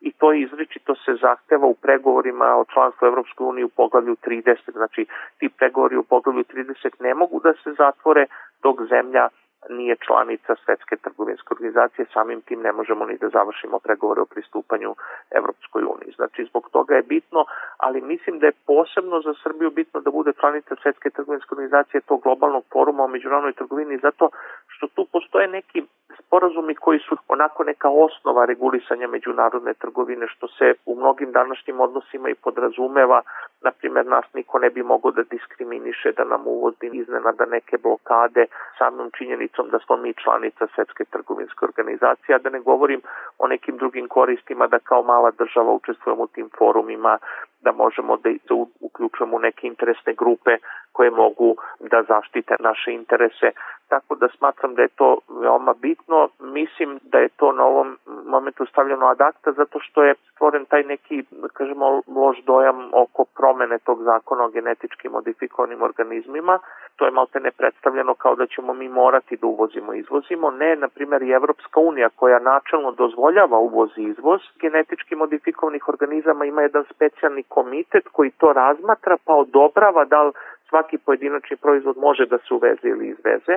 I 0.00 0.12
to 0.12 0.32
izričito 0.32 0.94
se 0.94 1.12
zahteva 1.20 1.66
u 1.66 1.74
pregovorima 1.74 2.46
o 2.56 2.64
članstvu 2.64 3.06
Evropskoj 3.06 3.46
unije 3.46 3.64
u 3.64 3.76
poglavlju 3.76 4.16
30, 4.26 4.72
znači 4.72 5.06
ti 5.38 5.48
pregovori 5.58 5.96
u 5.96 6.02
poglavlju 6.02 6.44
30 6.44 6.90
ne 7.00 7.14
mogu 7.14 7.40
da 7.40 7.52
se 7.52 7.72
zatvore 7.78 8.26
dok 8.62 8.76
zemlja 8.88 9.28
nije 9.68 9.96
članica 10.06 10.54
Svetske 10.64 10.96
trgovinske 10.96 11.48
organizacije, 11.50 12.06
samim 12.12 12.40
tim 12.40 12.60
ne 12.60 12.72
možemo 12.72 13.06
ni 13.06 13.18
da 13.18 13.28
završimo 13.28 13.78
pregovore 13.78 14.20
o 14.20 14.30
pristupanju 14.34 14.94
Evropskoj 15.30 15.82
uniji. 15.82 16.12
Znači, 16.16 16.44
zbog 16.44 16.68
toga 16.72 16.94
je 16.94 17.02
bitno, 17.02 17.44
ali 17.76 18.00
mislim 18.00 18.38
da 18.38 18.46
je 18.46 18.60
posebno 18.66 19.20
za 19.20 19.34
Srbiju 19.42 19.70
bitno 19.70 20.00
da 20.00 20.10
bude 20.10 20.32
članica 20.40 20.74
Svetske 20.82 21.10
trgovinske 21.10 21.54
organizacije 21.54 22.00
tog 22.00 22.22
globalnog 22.22 22.64
foruma 22.72 23.04
o 23.04 23.08
međunarodnoj 23.08 23.52
trgovini, 23.52 23.98
zato 23.98 24.30
što 24.66 24.86
tu 24.86 25.06
postoje 25.12 25.48
neki 25.48 25.82
sporazumi 26.18 26.74
koji 26.74 26.98
su 26.98 27.16
onako 27.28 27.64
neka 27.64 27.88
osnova 27.88 28.44
regulisanja 28.44 29.08
međunarodne 29.08 29.74
trgovine, 29.74 30.26
što 30.28 30.48
se 30.48 30.74
u 30.86 30.96
mnogim 30.96 31.32
današnjim 31.32 31.80
odnosima 31.80 32.28
i 32.28 32.34
podrazumeva, 32.34 33.22
na 33.62 33.70
primjer 33.70 34.06
nas 34.06 34.24
niko 34.34 34.58
ne 34.58 34.70
bi 34.70 34.82
mogao 34.82 35.10
da 35.10 35.22
diskriminiše, 35.22 36.12
da 36.12 36.24
nam 36.24 36.46
uvodi 36.46 36.90
iznenada 36.92 37.44
neke 37.44 37.78
blokade 37.82 38.46
samom 38.78 39.10
činjenicom 39.58 39.70
da 39.70 39.78
smo 39.78 39.96
mi 39.96 40.14
članica 40.14 40.66
Svetske 40.74 41.04
trgovinske 41.04 41.64
organizacije, 41.64 42.34
a 42.34 42.38
da 42.38 42.50
ne 42.50 42.60
govorim 42.60 43.00
o 43.38 43.46
nekim 43.46 43.76
drugim 43.76 44.08
koristima 44.08 44.66
da 44.66 44.78
kao 44.78 45.02
mala 45.02 45.30
država 45.30 45.72
učestvujemo 45.72 46.22
u 46.22 46.26
tim 46.26 46.50
forumima, 46.58 47.18
da 47.60 47.72
možemo 47.72 48.16
da 48.16 48.30
se 48.30 48.54
uključujemo 48.80 49.36
u 49.36 49.40
neke 49.40 49.66
interesne 49.66 50.14
grupe 50.14 50.58
koje 50.92 51.10
mogu 51.10 51.56
da 51.80 52.02
zaštite 52.02 52.54
naše 52.60 52.92
interese. 52.92 53.50
Tako 53.88 54.14
da 54.14 54.28
smatram 54.28 54.74
da 54.74 54.82
je 54.82 54.88
to 54.88 55.18
veoma 55.40 55.74
bitno. 55.74 56.28
Mislim 56.40 56.98
da 57.02 57.18
je 57.18 57.28
to 57.28 57.52
na 57.52 57.64
ovom 57.64 57.98
momentu 58.26 58.66
stavljeno 58.66 59.06
ad 59.06 59.20
acta 59.20 59.52
zato 59.52 59.78
što 59.80 60.02
je 60.02 60.14
stvoren 60.32 60.64
taj 60.64 60.82
neki, 60.82 61.24
da 61.30 61.48
kažemo, 61.48 62.02
loš 62.16 62.36
dojam 62.46 62.90
oko 62.92 63.24
promene 63.36 63.78
tog 63.78 64.02
zakona 64.02 64.44
o 64.44 64.48
genetički 64.48 65.08
modifikovanim 65.08 65.82
organizmima. 65.82 66.58
To 66.96 67.04
je 67.04 67.10
malte 67.10 67.40
ne 67.40 67.50
predstavljeno 67.50 68.14
kao 68.14 68.34
da 68.34 68.46
ćemo 68.46 68.74
mi 68.74 68.88
morati 68.88 69.36
da 69.36 69.46
uvozimo 69.46 69.94
i 69.94 69.98
izvozimo. 69.98 70.50
Ne, 70.50 70.76
na 70.76 70.88
primjer, 70.88 71.22
i 71.22 71.30
Evropska 71.30 71.80
unija 71.80 72.08
koja 72.16 72.38
načelno 72.38 72.92
dozvoljava 72.92 73.58
uvoz 73.58 73.90
i 73.96 74.02
izvoz 74.02 74.40
genetički 74.60 75.14
modifikovanih 75.14 75.88
organizama 75.88 76.44
ima 76.44 76.62
jedan 76.62 76.84
specijalni 76.94 77.42
komitet 77.48 78.04
koji 78.12 78.30
to 78.30 78.52
razmatra 78.52 79.16
pa 79.24 79.32
odobrava 79.34 80.04
da 80.04 80.22
li 80.22 80.32
svaki 80.68 80.98
pojedinačni 80.98 81.56
proizvod 81.56 81.96
može 81.96 82.26
da 82.26 82.38
se 82.38 82.54
uveze 82.54 82.88
ili 82.88 83.08
izveze, 83.08 83.54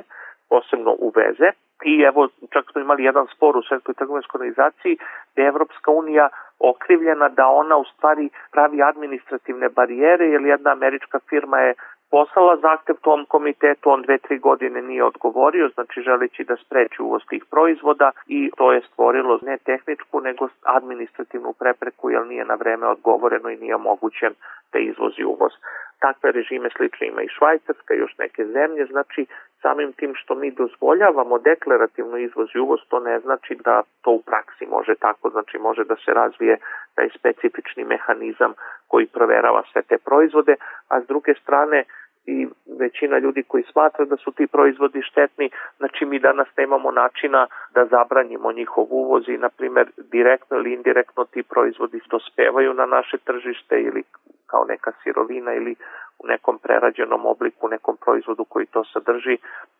posebno 0.49 0.95
uveze. 0.99 1.49
I 1.83 2.01
evo, 2.01 2.27
čak 2.53 2.65
smo 2.71 2.81
imali 2.81 3.03
jedan 3.03 3.27
spor 3.35 3.57
u 3.57 3.63
Svetskoj 3.63 3.93
trgovinskoj 3.93 4.37
organizaciji 4.37 4.97
gde 5.33 5.41
je 5.41 5.47
Evropska 5.47 5.91
unija 5.91 6.29
okrivljena 6.59 7.29
da 7.29 7.47
ona 7.47 7.77
u 7.77 7.85
stvari 7.85 8.29
pravi 8.51 8.81
administrativne 8.81 9.69
barijere, 9.69 10.25
jer 10.25 10.41
jedna 10.41 10.71
američka 10.71 11.19
firma 11.29 11.59
je 11.59 11.73
poslala 12.11 12.55
zahtev 12.57 12.95
tom 13.01 13.25
komitetu, 13.25 13.89
on 13.89 14.01
dve, 14.01 14.17
tri 14.17 14.37
godine 14.39 14.81
nije 14.81 15.03
odgovorio, 15.03 15.69
znači 15.73 16.01
želeći 16.01 16.43
da 16.43 16.55
spreči 16.55 17.01
uvoz 17.01 17.21
tih 17.29 17.43
proizvoda 17.51 18.11
i 18.27 18.51
to 18.57 18.71
je 18.73 18.81
stvorilo 18.81 19.39
ne 19.41 19.57
tehničku, 19.57 20.21
nego 20.21 20.47
administrativnu 20.63 21.53
prepreku, 21.53 22.09
jer 22.09 22.27
nije 22.27 22.45
na 22.45 22.55
vreme 22.55 22.87
odgovoreno 22.87 23.49
i 23.49 23.57
nije 23.57 23.75
omogućen 23.75 24.33
da 24.73 24.79
izvozi 24.79 25.23
uvoz. 25.23 25.51
Takve 25.99 26.31
režime 26.31 26.69
slične 26.77 27.07
ima 27.07 27.21
i 27.21 27.33
Švajcarska 27.37 27.93
i 27.93 27.97
još 27.97 28.17
neke 28.17 28.45
zemlje, 28.45 28.85
znači 28.85 29.25
samim 29.61 29.93
tim 29.93 30.11
što 30.15 30.35
mi 30.35 30.51
dozvoljavamo 30.51 31.39
deklarativno 31.39 32.17
izvoz 32.17 32.49
i 32.55 32.59
uvoz, 32.59 32.79
to 32.89 32.99
ne 32.99 33.19
znači 33.19 33.55
da 33.55 33.83
to 34.01 34.11
u 34.11 34.21
praksi 34.21 34.65
može 34.65 34.95
tako, 34.95 35.29
znači 35.29 35.57
može 35.57 35.83
da 35.83 35.95
se 35.95 36.11
razvije 36.13 36.57
taj 36.95 37.09
specifični 37.19 37.83
mehanizam 37.83 38.53
koji 38.87 39.05
proverava 39.05 39.63
sve 39.71 39.81
te 39.81 39.97
proizvode, 39.97 40.55
a 40.87 41.01
s 41.01 41.07
druge 41.07 41.33
strane 41.33 41.83
i 42.25 42.47
većina 42.79 43.17
ljudi 43.17 43.43
koji 43.43 43.63
smatra 43.63 44.05
da 44.05 44.17
su 44.17 44.31
ti 44.31 44.47
proizvodi 44.47 45.01
štetni, 45.01 45.49
znači 45.77 46.05
mi 46.05 46.19
danas 46.19 46.47
nemamo 46.57 46.91
načina 46.91 47.47
da 47.73 47.85
zabranimo 47.85 48.51
njihov 48.51 48.85
uvoz 48.89 49.23
i, 49.29 49.37
na 49.37 49.49
primer, 49.49 49.91
direktno 49.97 50.57
ili 50.57 50.73
indirektno 50.73 51.25
ti 51.25 51.43
proizvodi 51.43 51.99
to 52.09 52.19
spevaju 52.19 52.73
na 52.73 52.85
naše 52.85 53.17
tržište 53.17 53.81
ili 53.81 54.03
kao 54.47 54.65
neka 54.65 54.91
sirovina 55.03 55.53
ili 55.53 55.75
u 56.23 56.27
nekom 56.27 56.59
prerađenom 56.63 57.25
obliku, 57.25 57.67
nekom 57.67 57.97
proizvodu 58.05 58.43
koji 58.45 58.65
to 58.65 58.83
sadrži, 58.83 59.37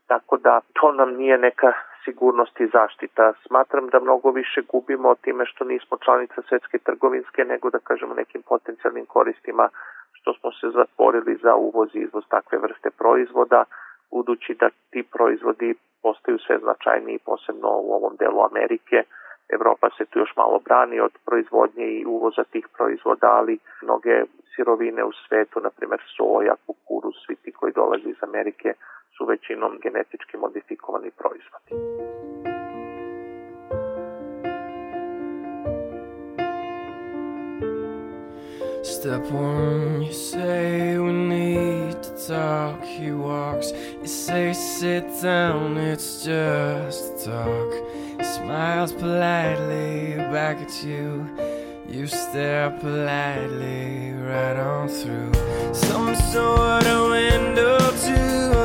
tako 0.08 0.38
da 0.38 0.62
to 0.74 0.92
nam 0.92 1.10
nije 1.14 1.38
neka 1.38 1.74
sigurnost 2.04 2.60
i 2.60 2.68
zaštita. 2.68 3.34
Smatram 3.48 3.88
da 3.88 4.00
mnogo 4.00 4.32
više 4.32 4.62
gubimo 4.72 5.16
time 5.16 5.46
što 5.46 5.66
nismo 5.66 5.98
članica 6.06 6.42
svetske 6.50 6.78
trgovinske 6.78 7.46
nego 7.46 7.70
da 7.70 7.80
kažemo 7.80 8.14
nekim 8.14 8.42
potencijalnim 8.42 9.06
koristima 9.06 9.70
što 10.22 10.34
smo 10.34 10.52
se 10.52 10.68
zatvorili 10.70 11.40
za 11.44 11.56
uvoz 11.56 11.90
i 11.96 12.00
izvoz 12.00 12.24
takve 12.30 12.58
vrste 12.58 12.90
proizvoda, 12.90 13.64
budući 14.12 14.58
da 14.60 14.70
ti 14.92 15.04
proizvodi 15.12 15.76
postaju 16.04 16.38
sve 16.40 16.60
značajniji, 16.60 17.26
posebno 17.26 17.70
u 17.70 17.90
ovom 17.98 18.14
delu 18.20 18.40
Amerike. 18.50 19.04
Evropa 19.56 19.90
se 19.98 20.06
tu 20.06 20.20
još 20.20 20.34
malo 20.38 20.60
brani 20.68 21.00
od 21.00 21.14
proizvodnje 21.26 21.86
i 21.86 22.06
uvoza 22.06 22.44
tih 22.44 22.68
proizvoda, 22.78 23.28
ali 23.40 23.60
mnoge 23.82 24.24
sirovine 24.56 25.04
u 25.04 25.12
svetu, 25.12 25.60
na 25.60 25.70
primjer 25.70 26.02
soja, 26.18 26.56
kukuruz, 26.66 27.16
svi 27.26 27.36
ti 27.36 27.52
koji 27.52 27.74
dolaze 27.74 28.10
iz 28.10 28.24
Amerike, 28.24 28.74
su 29.18 29.26
većinom 29.26 29.80
genetički 29.84 30.38
modifikovani 30.38 31.12
proizvodi. 31.12 31.72
Step 39.02 39.32
one, 39.32 40.04
you 40.04 40.14
say 40.14 40.96
we 41.00 41.12
need 41.12 42.04
to 42.04 42.28
talk. 42.28 42.84
He 42.84 43.10
walks, 43.10 43.72
you 44.00 44.06
say 44.06 44.54
sit 44.54 45.04
down, 45.24 45.76
it's 45.78 46.24
just 46.24 47.26
talk. 47.26 47.74
He 48.20 48.24
smiles 48.24 48.94
politely 48.94 50.18
back 50.30 50.58
at 50.58 50.84
you. 50.84 51.28
You 51.90 52.06
stare 52.06 52.70
politely 52.80 54.14
right 54.14 54.58
on 54.58 54.88
through 54.88 55.34
some 55.74 56.14
sort 56.16 56.86
of 56.86 57.10
window 57.10 57.80
to 57.80 58.61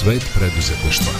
Svet 0.00 0.24
preduzetništva. 0.38 1.12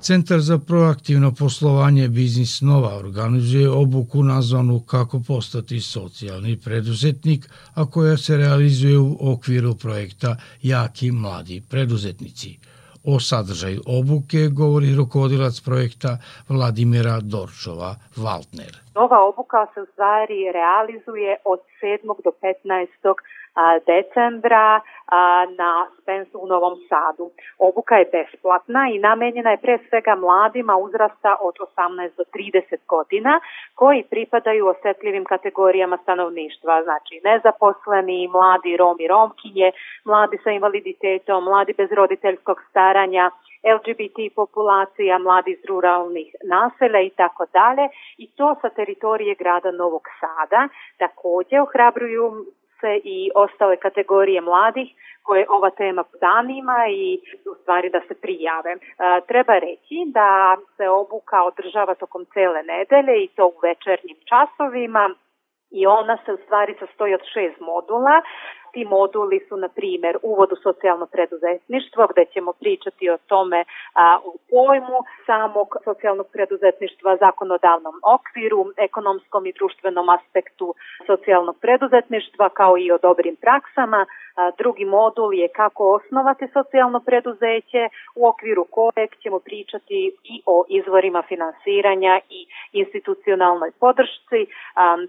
Centar 0.00 0.40
za 0.40 0.58
proaktivno 0.68 1.30
poslovanje 1.38 2.08
Biznis 2.08 2.60
Nova 2.60 2.92
organizuje 3.04 3.70
obuku 3.70 4.22
nazvanu 4.22 4.80
Kako 4.90 5.20
postati 5.28 5.80
socijalni 5.80 6.60
preduzetnik, 6.64 7.42
a 7.74 7.90
koja 7.90 8.16
se 8.16 8.36
realizuje 8.36 8.98
u 8.98 9.16
okviru 9.32 9.74
projekta 9.82 10.36
Jaki 10.62 11.10
mladi 11.12 11.62
preduzetnici. 11.70 12.50
O 13.04 13.20
sadržaju 13.20 13.80
obuke 13.98 14.40
govori 14.60 14.94
rukovodilac 14.94 15.60
projekta 15.60 16.18
Vladimira 16.48 17.20
Dorčova 17.20 17.90
Valtner. 18.16 18.72
Ova 18.94 19.18
obuka 19.30 19.66
se 19.74 19.80
u 19.80 19.86
stvari 19.92 20.38
realizuje 20.60 21.30
od 21.44 21.60
7. 21.82 22.24
do 22.24 22.32
15. 22.42 23.14
decembra 23.86 24.80
na 25.58 25.86
Spensu 26.02 26.38
u 26.42 26.46
Novom 26.46 26.74
Sadu. 26.88 27.30
Obuka 27.58 27.94
je 27.96 28.10
besplatna 28.12 28.88
i 28.94 28.98
namenjena 28.98 29.50
je 29.50 29.56
pre 29.56 29.78
svega 29.88 30.14
mladima 30.14 30.76
uzrasta 30.76 31.36
od 31.40 31.54
18 31.76 32.16
do 32.16 32.24
30 32.34 32.86
godina 32.88 33.40
koji 33.74 34.02
pripadaju 34.10 34.66
osetljivim 34.66 35.24
kategorijama 35.24 35.96
stanovništva, 36.02 36.82
znači 36.82 37.20
nezaposleni, 37.24 38.28
mladi 38.28 38.76
Romi, 38.76 39.08
Romkinje, 39.08 39.72
mladi 40.04 40.38
sa 40.44 40.50
invaliditetom, 40.50 41.44
mladi 41.44 41.72
bez 41.72 41.92
roditeljskog 41.92 42.58
staranja, 42.70 43.30
LGBT 43.74 44.18
populacija, 44.34 45.18
mladi 45.18 45.50
iz 45.50 45.64
ruralnih 45.68 46.34
naselja 46.44 47.00
i 47.00 47.10
tako 47.10 47.46
dalje 47.52 47.88
i 48.18 48.26
to 48.36 48.54
sa 48.60 48.68
teritorije 48.68 49.34
grada 49.34 49.70
Novog 49.70 50.02
Sada. 50.20 50.68
Takođe 50.98 51.60
ohrabruju 51.60 52.46
se 52.80 53.00
i 53.04 53.30
ostale 53.34 53.76
kategorije 53.76 54.40
mladih 54.40 54.88
koje 55.22 55.46
ova 55.48 55.70
tema 55.70 56.04
zanima 56.20 56.78
i 56.90 57.20
u 57.52 57.54
stvari 57.62 57.90
da 57.90 58.00
se 58.08 58.14
prijave. 58.14 58.72
E, 58.72 58.78
treba 59.28 59.54
reći 59.58 59.96
da 60.06 60.56
se 60.76 60.88
obuka 60.88 61.42
održava 61.42 61.94
tokom 61.94 62.26
cele 62.34 62.62
nedelje 62.62 63.24
i 63.24 63.28
to 63.36 63.46
u 63.46 63.58
večernjim 63.62 64.18
časovima 64.30 65.10
i 65.70 65.86
ona 65.86 66.18
se 66.24 66.32
u 66.32 66.38
stvari 66.44 66.74
sastoji 66.78 67.14
od 67.14 67.24
šest 67.34 67.60
modula. 67.60 68.22
Ti 68.76 68.84
moduli 68.84 69.38
su, 69.48 69.56
na 69.56 69.68
primjer, 69.68 70.18
uvod 70.22 70.52
u 70.52 70.56
socijalno 70.56 71.06
preduzetništvo, 71.06 72.06
gde 72.12 72.24
ćemo 72.24 72.52
pričati 72.52 73.10
o 73.10 73.18
tome 73.26 73.64
o 74.24 74.32
pojmu 74.50 74.98
samog 75.26 75.76
socijalnog 75.84 76.26
preduzetništva, 76.32 77.16
zakonodavnom 77.16 77.94
okviru, 78.16 78.66
ekonomskom 78.76 79.46
i 79.46 79.52
društvenom 79.52 80.08
aspektu 80.08 80.74
socijalnog 81.06 81.56
preduzetništva, 81.60 82.48
kao 82.48 82.78
i 82.78 82.92
o 82.92 82.98
dobrim 82.98 83.36
praksama. 83.36 84.06
Drugi 84.58 84.84
modul 84.84 85.34
je 85.34 85.48
kako 85.48 85.94
osnovati 85.94 86.46
socijalno 86.52 87.00
preduzeće, 87.00 87.88
u 88.14 88.26
okviru 88.28 88.64
kojeg 88.70 89.10
ćemo 89.22 89.38
pričati 89.38 90.16
i 90.24 90.42
o 90.46 90.64
izvorima 90.68 91.22
finansiranja 91.28 92.20
i 92.30 92.46
institucionalnoj 92.72 93.70
podršci. 93.80 94.40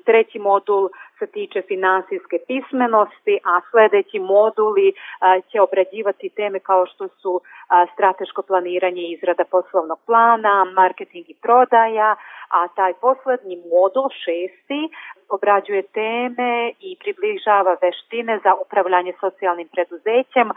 Treći 0.05 0.39
modul 0.39 0.89
se 1.19 1.27
tiče 1.27 1.61
finansijske 1.61 2.37
pismenosti, 2.47 3.39
a 3.43 3.61
sledeći 3.69 4.19
moduli 4.19 4.93
a, 5.19 5.39
će 5.49 5.61
obrađivati 5.61 6.29
teme 6.29 6.59
kao 6.59 6.85
što 6.85 7.07
su 7.07 7.41
a, 7.67 7.85
strateško 7.93 8.41
planiranje 8.41 9.01
i 9.01 9.11
izrada 9.11 9.43
poslovnog 9.51 9.99
plana, 10.05 10.65
marketing 10.75 11.25
i 11.29 11.35
prodaja, 11.41 12.15
a 12.49 12.67
taj 12.67 12.93
poslednji 12.93 13.55
modul 13.55 14.09
šesti 14.23 14.81
obrađuje 15.29 15.81
teme 15.81 16.71
i 16.79 16.97
približava 16.99 17.77
veštine 17.81 18.39
za 18.43 18.51
upravljanje 18.65 19.13
socijalnim 19.19 19.67
preduzećem 19.67 20.47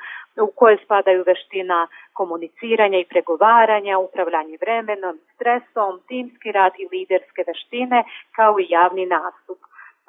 u 0.46 0.52
koje 0.56 0.78
spadaju 0.84 1.24
veština 1.26 1.88
komuniciranja 2.12 2.98
i 2.98 3.10
pregovaranja, 3.12 3.98
upravljanje 3.98 4.56
vremenom, 4.60 5.18
stresom, 5.34 6.00
timski 6.08 6.52
rad 6.52 6.72
i 6.78 6.88
liderske 6.92 7.44
veštine 7.46 8.04
kao 8.36 8.54
i 8.60 8.66
javni 8.68 9.06
nastup. 9.06 9.58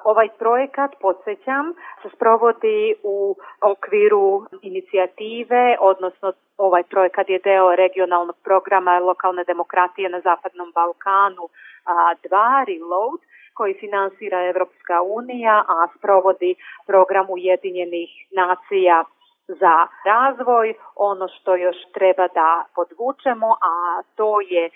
Ovaj 0.04 0.28
projekat, 0.38 0.90
podsjećam, 1.00 1.74
se 2.02 2.08
sprovodi 2.16 2.94
u 3.02 3.36
okviru 3.60 4.46
inicijative, 4.62 5.76
odnosno 5.80 6.32
ovaj 6.58 6.82
projekat 6.82 7.28
je 7.28 7.38
deo 7.38 7.76
regionalnog 7.76 8.36
programa 8.44 8.98
lokalne 8.98 9.44
demokratije 9.44 10.08
na 10.08 10.20
Zapadnom 10.20 10.72
Balkanu 10.74 11.48
2, 11.86 12.64
Reload, 12.66 13.20
koji 13.54 13.74
finansira 13.74 14.48
Evropska 14.48 15.02
unija, 15.02 15.64
a 15.68 15.88
sprovodi 15.96 16.54
program 16.86 17.26
Ujedinjenih 17.30 18.10
nacija 18.30 19.04
za 19.48 19.86
razvoj. 20.04 20.74
Ono 20.96 21.28
što 21.28 21.56
još 21.56 21.76
treba 21.94 22.28
da 22.28 22.64
podvučemo, 22.74 23.50
a 23.52 24.02
to 24.16 24.40
je 24.40 24.70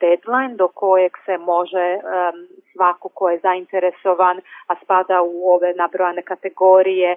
deadline 0.00 0.54
do 0.54 0.68
kojeg 0.68 1.12
se 1.24 1.38
može 1.38 1.98
svako 2.72 3.08
ko 3.08 3.30
je 3.30 3.38
zainteresovan, 3.38 4.40
a 4.66 4.74
spada 4.84 5.22
u 5.22 5.50
ove 5.54 5.74
nabrojane 5.74 6.22
kategorije, 6.22 7.16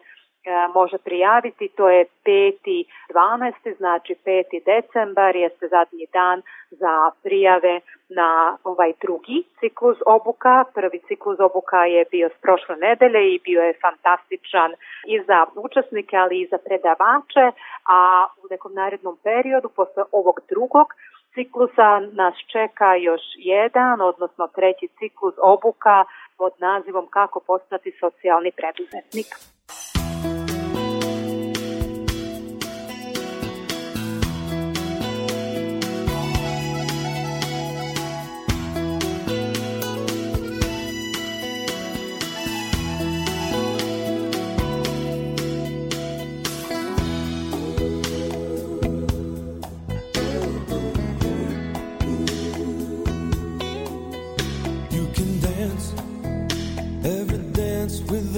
može 0.73 0.97
prijaviti, 0.97 1.67
to 1.67 1.89
je 1.89 2.05
5.12. 2.25 3.77
znači 3.77 4.15
5. 4.25 4.43
decembar 4.65 5.35
jeste 5.35 5.67
zadnji 5.67 6.07
dan 6.13 6.41
za 6.69 7.11
prijave 7.23 7.79
na 8.09 8.57
ovaj 8.63 8.93
drugi 9.01 9.43
ciklus 9.59 9.97
obuka. 10.05 10.63
Prvi 10.73 10.99
ciklus 11.07 11.39
obuka 11.39 11.85
je 11.85 12.05
bio 12.11 12.29
s 12.29 12.41
prošle 12.41 12.75
nedelje 12.75 13.33
i 13.33 13.39
bio 13.43 13.61
je 13.61 13.79
fantastičan 13.81 14.71
i 15.07 15.21
za 15.27 15.45
učesnike, 15.55 16.17
ali 16.17 16.41
i 16.41 16.47
za 16.47 16.57
predavače, 16.57 17.45
a 17.85 18.27
u 18.43 18.43
nekom 18.51 18.73
narednom 18.73 19.17
periodu, 19.23 19.69
posle 19.75 20.03
ovog 20.11 20.39
drugog, 20.49 20.87
ciklusa 21.33 21.89
nas 22.21 22.35
čeka 22.53 22.95
još 22.95 23.21
jedan, 23.35 24.01
odnosno 24.01 24.47
treći 24.47 24.87
ciklus 24.99 25.35
obuka 25.41 26.05
pod 26.37 26.53
nazivom 26.59 27.07
Kako 27.07 27.39
postati 27.39 27.97
socijalni 27.99 28.51
preduzetnik. 28.51 29.54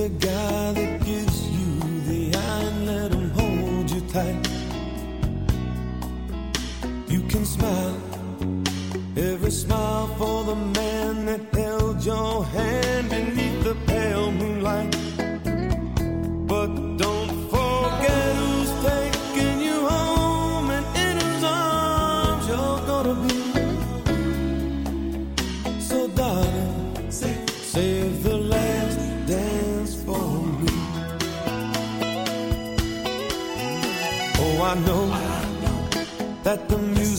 the 0.07 0.86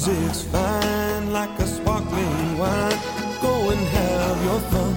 music's 0.07 0.43
fine 0.43 1.33
like 1.33 1.59
a 1.59 1.67
sparkling 1.67 2.59
wine. 2.59 2.99
Go 3.43 3.71
and 3.71 3.81
have 3.81 4.45
your 4.45 4.61
fun. 4.71 4.95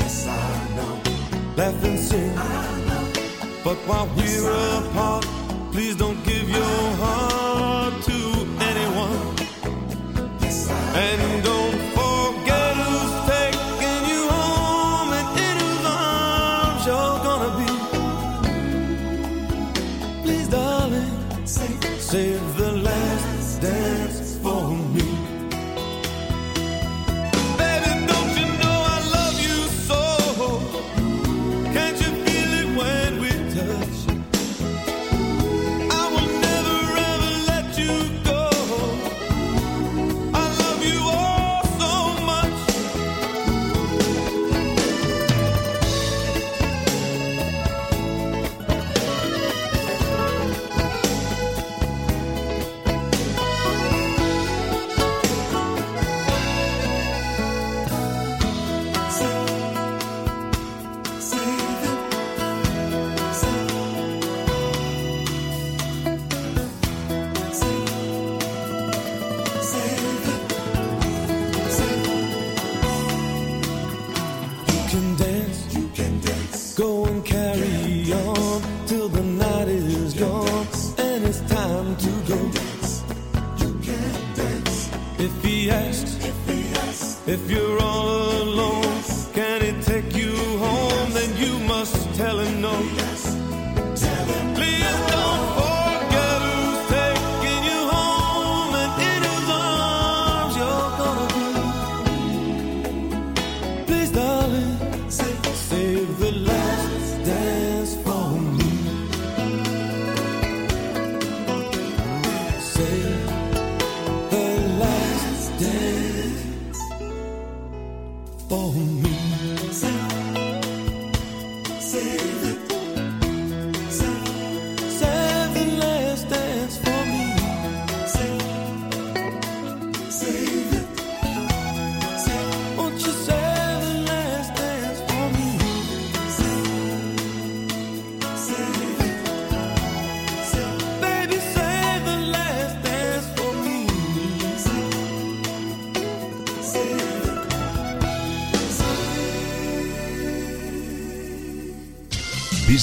Yes, 0.00 0.26
I 0.26 0.76
know. 0.76 1.00
Laugh 1.56 1.84
and 1.84 1.98
sing. 1.98 2.34
But 3.64 3.76
while 3.88 4.08
yes, 4.16 4.42
we're 4.42 4.90
apart, 4.90 5.24
please 5.72 5.96
don't 5.96 6.22
give 6.24 6.48
your 6.48 6.82
heart. 7.00 7.35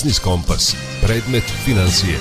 Biznis 0.04 0.20
Kompas. 0.20 0.66
Predmet 1.06 1.47
financije. 1.66 2.18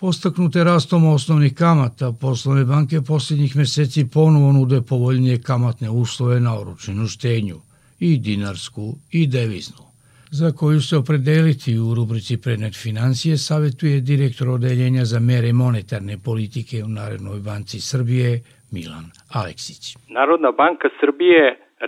Postaknute 0.00 0.64
rastom 0.64 1.06
osnovnih 1.16 1.54
kamata, 1.54 2.12
poslovne 2.20 2.64
banke 2.64 2.96
posljednjih 3.08 3.56
meseci 3.56 4.02
ponovo 4.14 4.52
nude 4.52 4.80
povoljnije 4.90 5.42
kamatne 5.46 5.88
uslove 5.90 6.40
na 6.40 6.52
oročenu 6.60 7.06
štenju, 7.14 7.58
i 8.00 8.10
dinarsku 8.26 8.84
i 9.12 9.26
deviznu, 9.26 9.82
za 10.30 10.48
koju 10.58 10.80
se 10.80 10.96
opredeliti 10.96 11.78
u 11.78 11.94
rubrici 11.94 12.42
Predmet 12.44 12.74
financije 12.82 13.38
savjetuje 13.48 14.00
direktor 14.00 14.48
odeljenja 14.48 15.04
za 15.04 15.20
mere 15.20 15.52
monetarne 15.52 16.16
politike 16.28 16.84
u 16.84 16.88
Narodnoj 16.88 17.40
banci 17.40 17.80
Srbije 17.80 18.42
Milan 18.70 19.06
Aleksić. 19.40 19.96
Narodna 20.08 20.50
banka 20.62 20.88
Srbije 21.00 21.42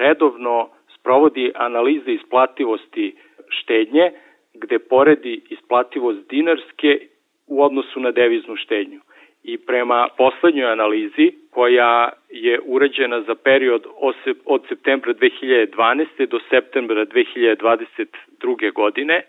redovno 0.04 0.54
sprovodi 0.96 1.52
analize 1.66 2.10
isplativosti 2.20 3.06
štednje, 3.50 4.10
gde 4.54 4.78
poredi 4.78 5.40
isplativost 5.50 6.28
dinarske 6.28 7.00
u 7.46 7.62
odnosu 7.62 8.00
na 8.00 8.10
deviznu 8.10 8.56
štednju. 8.56 9.00
I 9.42 9.58
prema 9.58 10.08
poslednjoj 10.18 10.72
analizi, 10.72 11.32
koja 11.50 12.12
je 12.30 12.60
urađena 12.64 13.20
za 13.20 13.34
period 13.34 13.86
od 14.44 14.62
septembra 14.68 15.14
2012. 15.14 16.26
do 16.26 16.38
septembra 16.50 17.06
2022. 17.06 18.72
godine, 18.72 19.22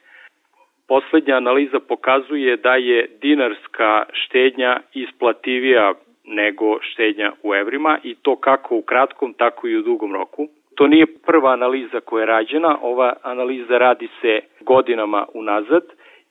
poslednja 0.88 1.36
analiza 1.36 1.80
pokazuje 1.80 2.58
da 2.58 2.76
je 2.76 3.10
dinarska 3.22 4.04
štednja 4.14 4.80
isplativija 4.94 5.94
nego 6.24 6.80
štednja 6.82 7.32
u 7.44 7.56
evrima 7.56 8.00
i 8.04 8.16
to 8.16 8.36
kako 8.36 8.76
u 8.76 8.82
kratkom, 8.82 9.34
tako 9.34 9.68
i 9.68 9.78
u 9.78 9.82
dugom 9.82 10.14
roku. 10.14 10.48
To 10.80 10.88
nije 10.88 11.06
prva 11.26 11.52
analiza 11.54 12.00
koja 12.00 12.22
je 12.22 12.26
rađena, 12.26 12.78
ova 12.82 13.14
analiza 13.24 13.78
radi 13.78 14.08
se 14.22 14.40
godinama 14.62 15.26
unazad 15.34 15.84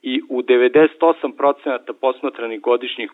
i 0.02 0.22
u 0.28 0.42
98% 0.42 1.92
posmatranih 2.00 2.60
godišnjih 2.60 3.10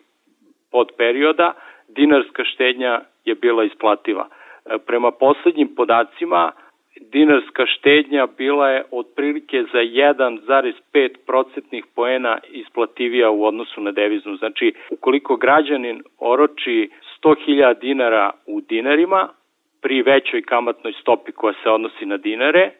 podperioda 0.71 1.53
dinarska 1.87 2.43
štednja 2.43 3.01
je 3.25 3.35
bila 3.35 3.63
isplativa. 3.63 4.27
E, 4.65 4.77
prema 4.77 5.11
poslednjim 5.11 5.75
podacima, 5.75 6.51
dinarska 7.01 7.65
štednja 7.65 8.27
bila 8.37 8.69
je 8.69 8.83
otprilike 8.91 9.63
za 9.73 9.79
1,5 9.79 11.09
procentnih 11.25 11.85
poena 11.95 12.39
isplativija 12.51 13.29
u 13.29 13.45
odnosu 13.45 13.81
na 13.81 13.91
deviznu. 13.91 14.35
Znači, 14.35 14.73
ukoliko 14.89 15.35
građanin 15.35 16.03
oroči 16.19 16.89
100.000 17.23 17.79
dinara 17.79 18.31
u 18.47 18.61
dinarima, 18.61 19.29
pri 19.81 20.01
većoj 20.01 20.41
kamatnoj 20.41 20.93
stopi 21.01 21.31
koja 21.31 21.53
se 21.63 21.69
odnosi 21.69 22.05
na 22.05 22.17
dinare 22.17 22.71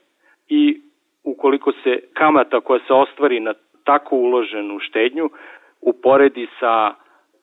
i 0.48 0.82
ukoliko 1.24 1.72
se 1.72 2.00
kamata 2.14 2.60
koja 2.60 2.80
se 2.88 2.94
ostvari 2.94 3.40
na 3.40 3.54
tako 3.84 4.16
uloženu 4.16 4.80
štednju 4.80 5.30
uporedi 5.82 6.48
sa 6.60 6.94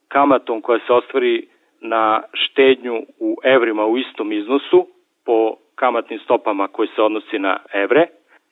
kamatom 0.08 0.60
koja 0.60 0.78
se 0.86 0.92
ostvari 0.92 1.46
na 1.80 2.22
štednju 2.32 3.02
u 3.18 3.36
evrima 3.44 3.86
u 3.86 3.98
istom 3.98 4.32
iznosu 4.32 4.86
po 5.24 5.56
kamatnim 5.74 6.18
stopama 6.18 6.68
koje 6.68 6.88
se 6.94 7.02
odnosi 7.02 7.38
na 7.38 7.58
evre, 7.72 8.06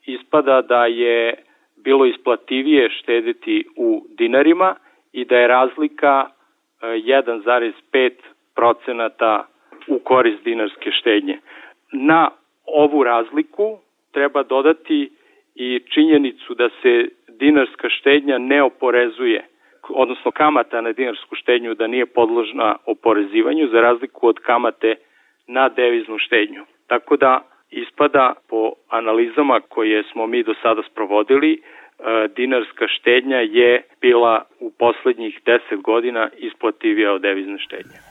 ispada 0.07 0.63
da 0.63 0.87
je 0.87 1.35
bilo 1.77 2.07
isplativije 2.07 2.91
štediti 2.91 3.65
u 3.77 4.07
dinarima 4.19 4.75
i 5.13 5.25
da 5.25 5.39
je 5.39 5.49
razlika 5.49 6.27
1,5 6.83 8.07
e, 8.07 8.11
procenata 8.55 9.47
u 9.91 9.99
korist 9.99 10.45
dinarske 10.45 10.91
štednje. 10.91 11.39
Na 11.93 12.31
ovu 12.67 13.05
razliku 13.05 13.79
treba 14.13 14.43
dodati 14.43 15.11
i 15.55 15.81
činjenicu 15.95 16.55
da 16.55 16.69
se 16.83 17.09
dinarska 17.29 17.89
štednja 17.89 18.39
ne 18.39 18.63
oporezuje, 18.63 19.45
odnosno 19.89 20.31
kamata 20.31 20.81
na 20.81 20.93
dinarsku 20.93 21.35
štednju 21.37 21.75
da 21.75 21.87
nije 21.87 22.07
podložna 22.07 22.77
oporezivanju 22.87 23.69
za 23.69 23.81
razliku 23.81 24.29
od 24.29 24.39
kamate 24.39 24.95
na 25.47 25.69
deviznu 25.69 26.19
štednju. 26.19 26.65
Tako 26.87 27.17
da 27.17 27.43
ispada 27.71 28.35
po 28.49 28.73
analizama 28.89 29.61
koje 29.61 30.03
smo 30.13 30.27
mi 30.27 30.43
do 30.43 30.55
sada 30.63 30.83
sprovodili, 30.91 31.53
e, 31.53 31.61
dinarska 32.37 32.89
štednja 32.89 33.37
je 33.37 33.83
bila 34.01 34.45
u 34.61 34.71
poslednjih 34.79 35.41
10 35.47 35.83
godina 35.83 36.31
isplativija 36.39 37.13
od 37.13 37.21
devizne 37.21 37.59
štednje. 37.59 38.10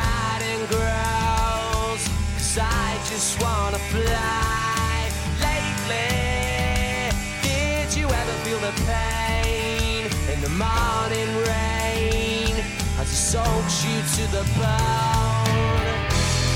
And 0.00 0.68
grows. 0.68 2.02
Cause 2.36 2.58
I 2.60 2.98
just 3.10 3.40
wanna 3.42 3.78
fly. 3.92 5.10
Lately 5.40 7.10
Did 7.42 7.94
you 7.96 8.06
ever 8.06 8.32
feel 8.44 8.58
the 8.58 8.72
pain 8.86 10.06
In 10.32 10.40
the 10.40 10.50
morning 10.50 11.30
rain? 11.48 12.54
As 12.98 13.08
it 13.10 13.22
soaks 13.32 13.84
you 13.84 13.98
to 14.16 14.24
the 14.32 14.44
bone. 14.56 15.86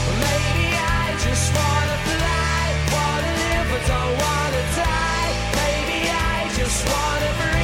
Well, 0.07 0.19
Maybe 0.27 0.67
I 0.77 1.17
just 1.27 1.47
wanna 1.55 1.99
fly. 2.09 2.63
Wanna 2.95 3.33
live 3.43 3.67
but 3.73 3.83
don't 3.93 4.15
wanna 4.25 4.63
die? 4.77 5.31
Maybe 5.61 5.99
I 6.11 6.49
just 6.57 6.81
wanna 6.87 7.31
breathe 7.41 7.56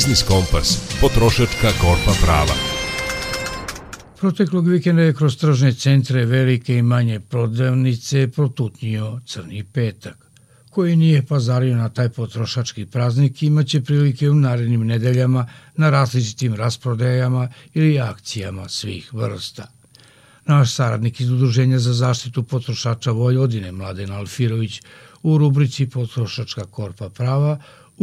Biznis 0.00 0.22
Kompas, 0.22 0.78
potrošačka 1.00 1.70
korpa 1.80 2.12
prava. 2.22 2.54
Proteklog 4.20 4.68
vikenda 4.68 5.02
je 5.02 5.14
kroz 5.14 5.36
tržne 5.36 5.72
centre 5.72 6.24
velike 6.24 6.76
i 6.76 6.82
manje 6.82 7.20
prodavnice 7.20 8.28
protutnio 8.28 9.20
crni 9.26 9.64
petak. 9.64 10.16
Koji 10.70 10.96
nije 10.96 11.26
pazario 11.26 11.76
na 11.76 11.88
taj 11.88 12.08
potrošački 12.08 12.86
praznik 12.86 13.42
imaće 13.42 13.80
prilike 13.80 14.30
u 14.30 14.34
narednim 14.34 14.86
nedeljama 14.86 15.46
na 15.76 15.90
različitim 15.90 16.54
rasprodajama 16.54 17.48
ili 17.74 18.00
akcijama 18.00 18.68
svih 18.68 19.14
vrsta. 19.14 19.66
Naš 20.46 20.74
saradnik 20.74 21.20
iz 21.20 21.30
Udruženja 21.30 21.78
za 21.78 21.92
zaštitu 21.92 22.42
potrošača 22.42 23.10
Vojvodine, 23.10 23.72
Mladen 23.72 24.12
Alfirović, 24.12 24.80
u 25.22 25.38
rubrici 25.38 25.86
Potrošačka 25.86 26.64
korpa 26.64 27.08
prava 27.08 27.58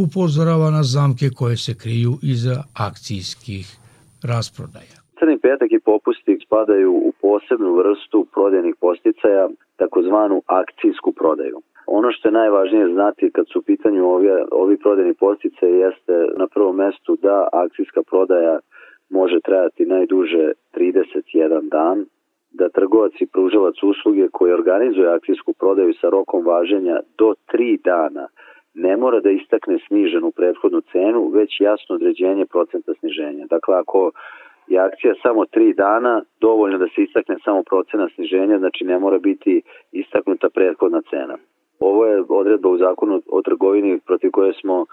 upozorava 0.05 0.69
na 0.77 0.83
zamke 0.95 1.27
koje 1.39 1.57
se 1.65 1.73
kriju 1.83 2.11
iza 2.35 2.57
akcijskih 2.87 3.65
rasprodaja. 4.31 4.97
Crni 5.19 5.37
petak 5.45 5.71
i 5.71 5.85
popusti 5.91 6.33
spadaju 6.45 6.91
u 7.09 7.11
posebnu 7.21 7.71
vrstu 7.79 8.27
prodajnih 8.33 8.75
posticaja, 8.83 9.49
takozvanu 9.81 10.41
akcijsku 10.61 11.09
prodaju. 11.11 11.57
Ono 11.87 12.11
što 12.11 12.27
je 12.27 12.39
najvažnije 12.41 12.93
znati 12.93 13.31
kad 13.35 13.45
su 13.51 13.59
u 13.59 13.61
pitanju 13.61 14.01
ovi, 14.15 14.27
ovi 14.51 14.77
prodajni 14.77 15.13
postice 15.13 15.65
jeste 15.65 16.15
na 16.37 16.47
prvom 16.53 16.75
mestu 16.75 17.17
da 17.21 17.47
akcijska 17.53 18.01
prodaja 18.09 18.59
može 19.09 19.39
trajati 19.47 19.85
najduže 19.85 20.51
31 20.73 21.69
dan, 21.69 22.05
da 22.51 22.69
trgovac 22.69 23.11
i 23.19 23.25
pružalac 23.25 23.75
usluge 23.83 24.27
koji 24.31 24.53
organizuje 24.53 25.15
akcijsku 25.15 25.53
prodaju 25.53 25.93
sa 26.01 26.09
rokom 26.09 26.45
važenja 26.45 26.99
do 27.17 27.33
3 27.53 27.83
dana 27.83 28.27
ne 28.78 28.97
mora 28.97 29.19
da 29.19 29.30
istakne 29.30 29.78
sniženu 29.88 30.32
prethodnu 30.32 30.82
cenu, 30.91 31.30
već 31.30 31.61
jasno 31.61 31.95
određenje 31.95 32.45
procenta 32.45 32.91
sniženja. 32.99 33.45
Dakle, 33.49 33.75
ako 33.75 34.11
je 34.67 34.80
akcija 34.80 35.13
samo 35.21 35.41
3 35.45 35.75
dana, 35.75 36.23
dovoljno 36.41 36.78
da 36.78 36.88
se 36.88 37.03
istakne 37.03 37.36
samo 37.45 37.63
procena 37.63 38.09
sniženja, 38.15 38.57
znači 38.57 38.84
ne 38.86 38.99
mora 38.99 39.17
biti 39.17 39.61
istaknuta 39.91 40.49
prethodna 40.49 41.01
cena. 41.09 41.38
Ovo 41.80 42.05
je 42.05 42.23
odredba 42.30 42.69
u 42.69 42.78
zakonu 42.78 43.21
o 43.32 43.41
trgovini 43.41 43.99
protiv 44.05 44.32
koje 44.32 44.53
smo 44.53 44.86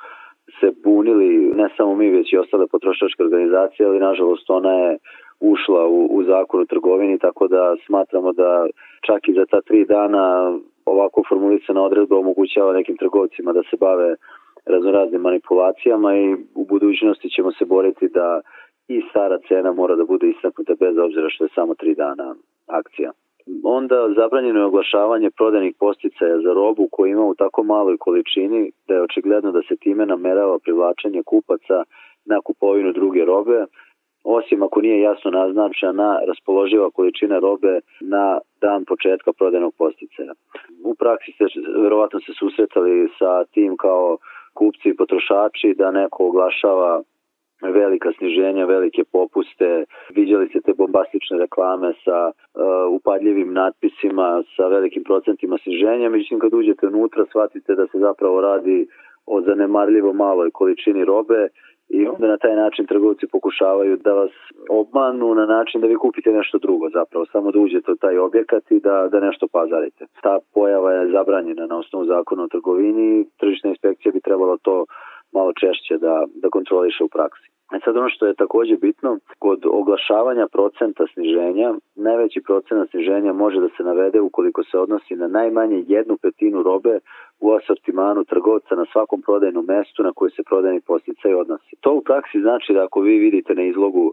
se 0.61 0.72
bunili, 0.85 1.53
ne 1.55 1.68
samo 1.76 1.97
mi, 1.97 2.11
već 2.11 2.32
i 2.32 2.39
ostale 2.39 2.66
potrošačke 2.66 3.22
organizacije, 3.22 3.87
ali 3.87 3.99
nažalost 3.99 4.51
ona 4.51 4.72
je 4.72 4.99
ušla 5.41 5.87
u, 5.87 6.07
u 6.16 6.24
zakon 6.24 6.61
o 6.61 6.64
trgovini, 6.64 7.18
tako 7.18 7.49
da 7.49 7.76
smatramo 7.87 8.32
da 8.32 8.66
čak 9.07 9.28
i 9.28 9.32
za 9.32 9.47
ta 9.51 9.61
tri 9.61 9.85
dana 9.85 10.53
ovako 10.87 11.22
formulisana 11.28 11.82
odredba 11.82 12.16
omogućava 12.18 12.72
nekim 12.72 12.97
trgovcima 12.97 13.53
da 13.53 13.62
se 13.70 13.76
bave 13.76 14.16
raznoraznim 14.66 15.20
manipulacijama 15.20 16.16
i 16.16 16.35
u 16.55 16.64
budućnosti 16.64 17.30
ćemo 17.30 17.53
se 17.53 17.64
boriti 17.64 18.09
da 18.09 18.41
i 18.89 19.03
stara 19.11 19.39
cena 19.49 19.72
mora 19.72 19.97
da 19.97 20.05
bude 20.05 20.28
istaknuta 20.28 20.74
bez 20.80 20.99
obzira 20.99 21.28
što 21.30 21.45
je 21.45 21.55
samo 21.55 21.74
tri 21.74 21.95
dana 21.95 22.35
akcija. 22.66 23.11
Onda 23.64 24.09
zabranjeno 24.16 24.59
je 24.61 24.64
oglašavanje 24.64 25.30
prodanih 25.30 25.74
posticaja 25.78 26.37
za 26.41 26.53
robu 26.53 26.89
koju 26.91 27.12
ima 27.12 27.24
u 27.24 27.35
tako 27.35 27.62
maloj 27.62 27.97
količini 27.99 28.70
da 28.89 28.95
je 28.95 29.03
očigledno 29.03 29.53
da 29.53 29.62
se 29.68 29.76
time 29.76 30.07
namerava 30.07 30.59
privlačenje 30.59 31.22
kupaca 31.22 31.85
na 32.24 32.41
kupovinu 32.41 32.93
druge 32.93 33.24
robe, 33.24 33.66
osim 34.25 34.62
ako 34.62 34.81
nije 34.81 35.01
jasno 35.01 35.31
naznačena 35.31 36.20
raspoloživa 36.27 36.91
količina 36.91 37.39
robe 37.39 37.81
na 38.01 38.39
dan 38.61 38.85
početka 38.85 39.33
prodajnog 39.33 39.75
posticaja. 39.79 40.33
U 40.85 40.95
praksi 40.95 41.33
ste 41.33 41.45
verovatno 41.83 42.20
se 42.20 42.33
susretali 42.39 43.09
sa 43.18 43.45
tim 43.45 43.77
kao 43.77 44.18
kupci 44.55 44.89
i 44.89 44.97
potrošači 44.97 45.75
da 45.79 45.91
neko 45.91 46.27
oglašava 46.27 47.03
velika 47.62 48.12
sniženja, 48.18 48.64
velike 48.64 49.05
popuste, 49.12 49.85
viđali 50.14 50.49
ste 50.49 50.61
te 50.61 50.72
bombastične 50.79 51.39
reklame 51.39 51.93
sa 52.05 52.18
uh, 52.27 52.33
upadljivim 52.91 53.53
natpisima, 53.53 54.43
sa 54.57 54.66
velikim 54.66 55.05
procentima 55.05 55.59
sniženja, 55.62 56.09
međutim 56.09 56.39
kad 56.39 56.55
uđete 56.55 56.87
unutra 56.87 57.25
shvatite 57.27 57.75
da 57.75 57.87
se 57.87 57.99
zapravo 57.99 58.41
radi 58.41 58.87
o 59.27 59.41
zanemarljivo 59.41 60.12
maloj 60.12 60.51
količini 60.51 61.05
robe 61.05 61.49
i 61.89 62.07
onda 62.07 62.27
na 62.27 62.37
taj 62.37 62.57
način 62.57 62.87
trgovci 62.87 63.27
pokušavaju 63.33 63.97
da 63.97 64.12
vas 64.12 64.31
obmanu 64.70 65.35
na 65.35 65.47
način 65.47 65.81
da 65.81 65.87
vi 65.87 65.95
kupite 65.95 66.33
nešto 66.33 66.59
drugo 66.59 66.89
zapravo, 66.91 67.27
samo 67.27 67.53
da 67.53 67.59
uđete 67.59 67.93
u 67.93 67.97
taj 67.97 68.18
objekat 68.18 68.70
i 68.70 68.81
da, 68.81 69.09
da 69.12 69.20
nešto 69.20 69.49
pazarite. 69.53 70.07
Ta 70.22 70.39
pojava 70.55 70.93
je 70.93 71.11
zabranjena 71.11 71.66
na 71.66 71.79
osnovu 71.79 72.05
zakona 72.05 72.43
o 72.43 72.49
trgovini 72.49 73.27
tržišna 73.41 73.70
inspekcija 73.70 74.12
bi 74.12 74.20
trebalo 74.20 74.57
to 74.62 74.85
malo 75.35 75.53
češće 75.53 75.99
da, 75.99 76.24
da 76.43 76.49
kontroliše 76.57 77.05
u 77.05 77.09
praksi. 77.09 77.47
E 77.74 77.78
sad 77.85 77.97
ono 77.97 78.09
što 78.09 78.26
je 78.26 78.35
takođe 78.35 78.76
bitno, 78.76 79.18
kod 79.39 79.61
oglašavanja 79.66 80.47
procenta 80.53 81.05
sniženja, 81.12 81.74
najveći 81.95 82.41
procent 82.41 82.91
sniženja 82.91 83.32
može 83.32 83.61
da 83.61 83.68
se 83.76 83.82
navede 83.82 84.20
ukoliko 84.20 84.64
se 84.64 84.78
odnosi 84.78 85.14
na 85.14 85.28
najmanje 85.28 85.85
jednu 85.89 86.16
petinu 86.22 86.62
robe 86.62 86.99
u 87.41 87.53
asortimanu 87.53 88.24
trgovca 88.24 88.74
na 88.74 88.85
svakom 88.93 89.22
prodajnom 89.22 89.64
mestu 89.64 90.03
na 90.03 90.12
koje 90.12 90.30
se 90.30 90.43
prodajni 90.43 90.80
posticaj 90.80 91.35
odnosi. 91.35 91.76
To 91.80 91.93
u 91.93 92.03
praksi 92.03 92.41
znači 92.41 92.72
da 92.72 92.85
ako 92.85 93.01
vi 93.01 93.18
vidite 93.18 93.55
na 93.55 93.62
izlogu 93.62 94.12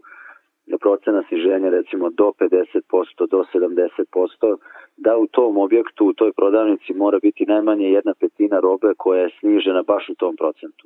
procena 0.80 1.22
sniženja 1.28 1.70
recimo 1.70 2.10
do 2.10 2.32
50%, 2.40 3.26
do 3.30 3.44
70%, 3.54 4.56
da 4.96 5.16
u 5.16 5.26
tom 5.26 5.58
objektu, 5.58 6.06
u 6.06 6.12
toj 6.12 6.32
prodavnici 6.32 6.94
mora 6.94 7.18
biti 7.22 7.46
najmanje 7.46 7.86
jedna 7.90 8.14
petina 8.20 8.60
robe 8.60 8.94
koja 8.96 9.22
je 9.22 9.34
snižena 9.40 9.82
baš 9.82 10.08
u 10.08 10.14
tom 10.14 10.36
procentu. 10.36 10.84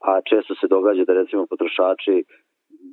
A 0.00 0.20
često 0.30 0.54
se 0.54 0.66
događa 0.68 1.04
da 1.04 1.12
recimo 1.12 1.46
potrošači 1.46 2.24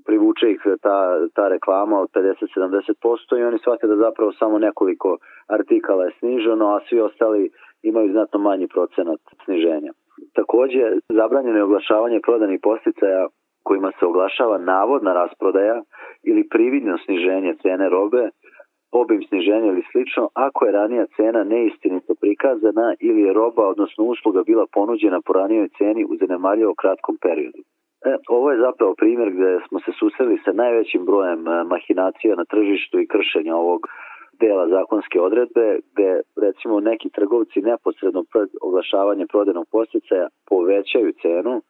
privuče 0.05 0.51
ih 0.51 0.61
ta, 0.81 1.27
ta 1.35 1.47
reklama 1.47 1.99
od 1.99 2.09
50-70% 2.13 3.39
i 3.39 3.43
oni 3.43 3.57
shvate 3.59 3.87
da 3.87 3.95
zapravo 3.95 4.31
samo 4.31 4.59
nekoliko 4.59 5.17
artikala 5.47 6.03
je 6.03 6.15
sniženo, 6.19 6.65
a 6.75 6.79
svi 6.89 6.99
ostali 6.99 7.51
imaju 7.83 8.11
znatno 8.11 8.39
manji 8.39 8.67
procenat 8.67 9.19
sniženja. 9.45 9.91
Takođe, 10.33 10.83
zabranjeno 11.09 11.57
je 11.57 11.63
oglašavanje 11.63 12.19
prodanih 12.25 12.59
posticaja 12.63 13.27
kojima 13.67 13.91
se 13.99 14.05
oglašava 14.05 14.57
navodna 14.57 15.13
rasprodaja 15.13 15.77
ili 16.23 16.49
prividno 16.53 16.97
sniženje 17.05 17.53
cene 17.63 17.89
robe, 17.89 18.23
obim 18.91 19.21
sniženja 19.29 19.67
ili 19.67 19.83
slično, 19.91 20.29
ako 20.33 20.65
je 20.65 20.71
ranija 20.71 21.05
cena 21.15 21.43
neistinito 21.43 22.13
prikazana 22.21 22.87
ili 22.99 23.21
je 23.21 23.33
roba, 23.33 23.63
odnosno 23.67 24.03
usluga 24.03 24.41
bila 24.43 24.65
ponuđena 24.73 25.19
po 25.25 25.33
ranijoj 25.33 25.69
ceni 25.77 26.05
u 26.05 26.15
zanemarljivo 26.21 26.73
kratkom 26.81 27.15
periodu. 27.21 27.61
E, 28.05 28.15
ovo 28.29 28.51
je 28.51 28.63
zapravo 28.67 28.93
primjer 29.01 29.29
gde 29.35 29.59
smo 29.67 29.79
se 29.79 29.91
susreli 29.99 30.37
sa 30.45 30.51
najvećim 30.51 31.05
brojem 31.05 31.47
e, 31.47 31.63
mahinacija 31.63 32.35
na 32.35 32.45
tržištu 32.45 32.99
i 32.99 33.07
kršenja 33.13 33.55
ovog 33.55 33.81
dela 34.41 34.67
zakonske 34.67 35.21
odredbe, 35.21 35.79
gde 35.91 36.21
recimo 36.45 36.79
neki 36.79 37.09
trgovci 37.09 37.61
neposredno 37.61 38.23
pred 38.31 38.49
oglašavanje 38.61 39.25
prodenog 39.33 39.65
posticaja 39.71 40.27
povećaju 40.49 41.11
cenu, 41.21 41.61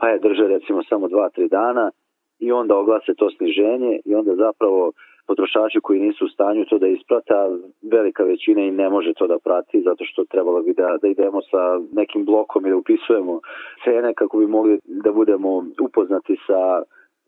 pa 0.00 0.08
je 0.08 0.18
drže 0.18 0.48
recimo 0.48 0.82
samo 0.88 1.08
2-3 1.08 1.48
dana 1.48 1.90
i 2.38 2.52
onda 2.52 2.76
oglase 2.76 3.14
to 3.14 3.30
sniženje 3.30 4.00
i 4.04 4.14
onda 4.14 4.34
zapravo 4.34 4.92
potrošači 5.26 5.80
koji 5.82 6.00
nisu 6.00 6.24
u 6.24 6.28
stanju 6.28 6.64
to 6.64 6.78
da 6.78 6.86
isprata, 6.86 7.48
velika 7.92 8.22
većina 8.24 8.60
i 8.62 8.70
ne 8.70 8.88
može 8.88 9.12
to 9.18 9.26
da 9.26 9.38
prati 9.38 9.82
zato 9.82 10.04
što 10.04 10.24
trebalo 10.24 10.62
bi 10.62 10.72
da, 10.72 10.98
da 11.02 11.08
idemo 11.08 11.40
sa 11.50 11.62
nekim 11.92 12.24
blokom 12.24 12.66
i 12.66 12.70
da 12.70 12.76
upisujemo 12.76 13.40
cene 13.84 14.14
kako 14.14 14.38
bi 14.38 14.46
mogli 14.46 14.78
da 14.84 15.12
budemo 15.12 15.64
upoznati 15.86 16.36
sa 16.46 16.82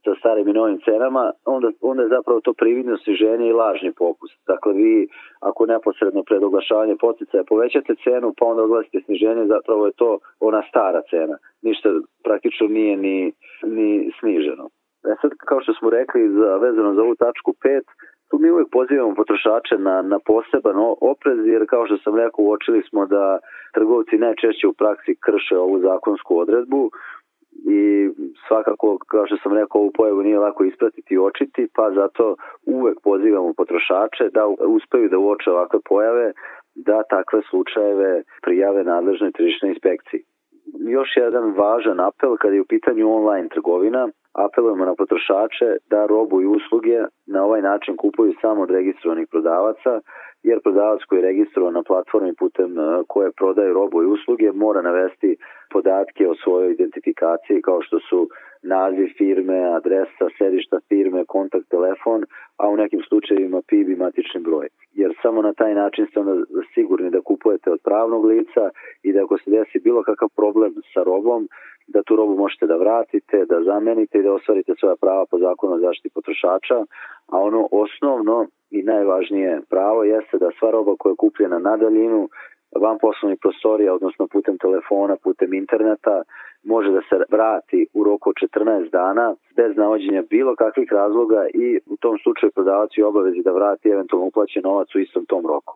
sa 0.05 0.15
starim 0.19 0.49
i 0.49 0.53
novim 0.53 0.79
cenama, 0.85 1.33
onda, 1.45 1.69
onda 1.81 2.03
je 2.03 2.09
zapravo 2.09 2.41
to 2.41 2.53
prividno 2.53 2.99
sniženje 2.99 3.47
i 3.49 3.59
lažni 3.63 3.93
popust. 3.93 4.37
Dakle, 4.47 4.73
vi 4.73 5.09
ako 5.41 5.67
neposredno 5.67 6.23
pred 6.23 6.43
oglašavanje 6.43 6.97
poticaja 7.01 7.45
povećate 7.45 7.95
cenu, 8.05 8.35
pa 8.39 8.47
onda 8.47 8.63
oglasite 8.63 9.01
sniženje, 9.05 9.47
zapravo 9.47 9.87
je 9.87 9.93
to 9.93 10.19
ona 10.41 10.63
stara 10.69 11.03
cena. 11.11 11.37
Ništa 11.63 11.89
praktično 12.25 12.67
nije 12.69 12.97
ni, 12.97 13.33
ni 13.63 14.13
sniženo. 14.21 14.69
E 15.11 15.15
sad, 15.21 15.31
kao 15.49 15.61
što 15.61 15.73
smo 15.75 15.91
rekli, 15.91 16.31
za, 16.31 16.57
vezano 16.57 16.95
za 16.95 17.03
ovu 17.03 17.15
tačku 17.15 17.51
5, 17.65 17.83
tu 18.33 18.39
mi 18.39 18.51
uvek 18.51 18.69
pozivamo 18.73 19.15
potrošače 19.15 19.77
na, 19.79 20.03
na 20.03 20.19
poseban 20.27 20.77
oprez, 21.13 21.39
jer 21.53 21.63
kao 21.73 21.87
što 21.87 21.97
sam 22.05 22.17
rekao, 22.17 22.45
uočili 22.45 22.83
smo 22.89 23.07
da 23.07 23.39
trgovci 23.75 24.23
najčešće 24.25 24.67
u 24.69 24.73
praksi 24.73 25.13
krše 25.25 25.57
ovu 25.57 25.81
zakonsku 25.81 26.39
odredbu, 26.39 26.91
i 27.79 28.11
svakako, 28.49 28.99
kao 29.07 29.27
što 29.27 29.37
sam 29.43 29.53
rekao, 29.53 29.81
ovu 29.81 29.91
pojavu 29.95 30.23
nije 30.23 30.39
lako 30.39 30.65
ispratiti 30.65 31.15
i 31.15 31.19
očiti, 31.19 31.69
pa 31.75 31.91
zato 31.91 32.37
uvek 32.67 32.99
pozivamo 33.03 33.53
potrošače 33.57 34.25
da 34.35 34.47
uspeju 34.47 35.09
da 35.09 35.19
uoče 35.19 35.51
ovakve 35.51 35.81
pojave, 35.89 36.33
da 36.75 37.03
takve 37.03 37.41
slučajeve 37.51 38.23
prijave 38.43 38.85
nadležnoj 38.85 39.33
tržišnoj 39.33 39.71
inspekciji. 39.71 40.21
Još 40.97 41.09
jedan 41.17 41.55
važan 41.57 42.01
apel 42.01 42.37
kada 42.37 42.55
je 42.55 42.61
u 42.61 42.71
pitanju 42.75 43.15
online 43.15 43.49
trgovina, 43.49 44.09
apelujemo 44.33 44.85
na 44.85 44.95
potrošače 44.95 45.69
da 45.91 46.07
robu 46.07 46.43
i 46.43 46.47
usluge 46.47 46.99
na 47.27 47.45
ovaj 47.45 47.63
način 47.63 47.97
kupuju 47.97 48.33
samo 48.41 48.63
od 48.63 48.71
registrovanih 48.71 49.29
prodavaca, 49.31 50.01
jer 50.43 50.61
prodavac 50.63 51.01
koji 51.09 51.19
je 51.19 51.27
registrovan 51.27 51.75
na 51.75 51.83
platformi 51.83 52.35
putem 52.35 52.79
e, 52.79 53.03
koje 53.09 53.33
prodaje 53.33 53.73
robu 53.73 54.03
i 54.03 54.07
usluge 54.07 54.53
mora 54.53 54.83
navesti 54.83 55.37
podatke 55.73 56.29
o 56.29 56.35
svojoj 56.35 56.73
identifikaciji 56.73 57.63
kao 57.63 57.83
što 57.83 57.99
su 58.09 58.29
naziv 58.63 59.09
firme, 59.19 59.59
adresa, 59.79 60.27
sedišta 60.39 60.79
firme, 60.89 61.25
kontakt, 61.29 61.69
telefon, 61.69 62.25
a 62.57 62.69
u 62.69 62.77
nekim 62.77 63.01
slučajevima 63.09 63.61
PIB 63.69 63.89
i 63.89 63.97
matični 63.97 64.41
broj. 64.41 64.69
Jer 64.93 65.15
samo 65.23 65.43
na 65.43 65.53
taj 65.53 65.75
način 65.75 66.07
ste 66.07 66.21
onda 66.21 66.45
sigurni 66.75 67.11
da 67.11 67.21
kupujete 67.21 67.71
od 67.71 67.81
pravnog 67.85 68.25
lica 68.25 68.71
i 69.03 69.13
da 69.13 69.23
ako 69.25 69.39
se 69.39 69.51
desi 69.51 69.79
bilo 69.79 70.03
kakav 70.03 70.29
problem 70.37 70.73
sa 70.95 71.03
robom, 71.03 71.49
da 71.87 72.03
tu 72.03 72.17
robu 72.17 72.37
možete 72.37 72.67
da 72.67 72.77
vratite, 72.77 73.45
da 73.45 73.63
zamenite 73.63 74.19
i 74.19 74.23
da 74.23 74.33
ostvarite 74.33 74.73
svoja 74.81 74.97
prava 74.97 75.25
po 75.31 75.39
zakonu 75.39 75.75
o 75.75 75.79
zaštiti 75.79 76.15
potrošača, 76.15 76.79
a 77.27 77.39
ono 77.39 77.69
osnovno 77.71 78.47
i 78.71 78.83
najvažnije 78.83 79.61
pravo 79.71 80.05
jeste 80.05 80.39
da 80.39 80.51
sva 80.59 80.71
roba 80.71 80.95
koja 80.99 81.11
je 81.11 81.17
kupljena 81.17 81.59
na 81.59 81.77
daljinu, 81.77 82.29
van 82.81 82.99
poslovnih 82.99 83.39
prostorija, 83.41 83.95
odnosno 83.95 84.27
putem 84.27 84.59
telefona, 84.59 85.17
putem 85.17 85.55
interneta, 85.55 86.23
može 86.65 86.91
da 86.93 87.01
se 87.01 87.17
vrati 87.31 87.87
u 87.95 88.05
roku 88.05 88.31
od 88.31 88.37
14 88.37 88.91
dana 88.91 89.35
bez 89.57 89.77
navođenja 89.77 90.23
bilo 90.31 90.57
kakvih 90.57 90.89
razloga 90.93 91.47
i 91.55 91.79
u 91.87 91.97
tom 91.97 92.19
slučaju 92.23 92.53
prodavac 92.53 92.91
je 92.97 93.05
obavezi 93.05 93.43
da 93.45 93.53
vrati 93.53 93.89
eventualno 93.89 94.27
uplaćen 94.27 94.63
novac 94.65 94.95
u 94.95 94.99
istom 94.99 95.27
tom 95.27 95.47
roku. 95.47 95.75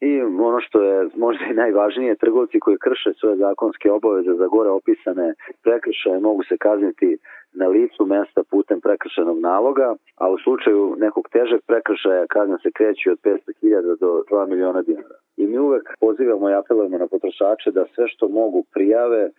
I 0.00 0.22
ono 0.22 0.60
što 0.60 0.82
je 0.82 1.08
možda 1.16 1.44
i 1.44 1.54
najvažnije, 1.54 2.14
trgovci 2.14 2.60
koji 2.60 2.76
krše 2.78 3.12
svoje 3.20 3.36
zakonske 3.36 3.90
obaveze 3.90 4.32
za 4.34 4.46
gore 4.46 4.70
opisane 4.70 5.34
prekršaje 5.62 6.20
mogu 6.20 6.42
se 6.42 6.56
kazniti 6.56 7.18
na 7.54 7.66
licu 7.66 8.06
mesta 8.06 8.42
putem 8.50 8.80
prekršenog 8.80 9.38
naloga, 9.40 9.94
a 10.16 10.30
u 10.30 10.38
slučaju 10.38 10.96
nekog 10.98 11.28
težeg 11.32 11.60
prekršaja 11.66 12.26
kazna 12.26 12.58
se 12.58 12.70
kreće 12.70 13.10
od 13.10 13.18
500.000 13.24 13.98
do 14.00 14.22
2 14.30 14.48
miliona 14.48 14.82
dinara. 14.82 15.18
I 15.36 15.46
mi 15.46 15.58
uvek 15.58 15.84
pozivamo 16.00 16.50
i 16.50 16.54
apelujemo 16.54 16.98
na 16.98 17.06
potrošače 17.06 17.70
da 17.70 17.86
sve 17.94 18.08
što 18.08 18.28
mogu 18.28 18.64
prijave 18.74 19.30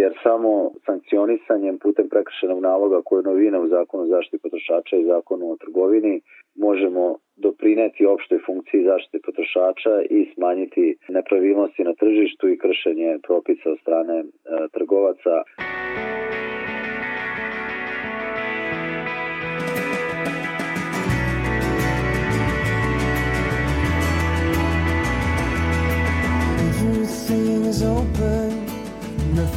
jer 0.00 0.12
samo 0.22 0.70
sankcionisanjem 0.86 1.78
putem 1.78 2.08
prekršenog 2.08 2.60
naloga 2.60 2.98
koje 3.04 3.18
je 3.20 3.28
novina 3.30 3.60
u 3.60 3.68
zakonu 3.68 4.02
o 4.02 4.06
zaštiti 4.06 4.42
potrošača 4.42 4.96
i 4.96 5.04
zakonu 5.04 5.44
o 5.50 5.56
trgovini 5.56 6.20
možemo 6.66 7.16
doprineti 7.36 8.06
opštoj 8.06 8.38
funkciji 8.46 8.84
zaštite 8.84 9.18
potrošača 9.26 9.94
i 10.10 10.30
smanjiti 10.34 10.96
nepravilnosti 11.08 11.84
na 11.84 11.94
tržištu 11.94 12.48
i 12.48 12.58
kršenje 12.58 13.18
propisa 13.26 13.70
od 13.70 13.78
strane 13.80 14.16
e, 14.18 14.24
trgovaca. 14.72 15.34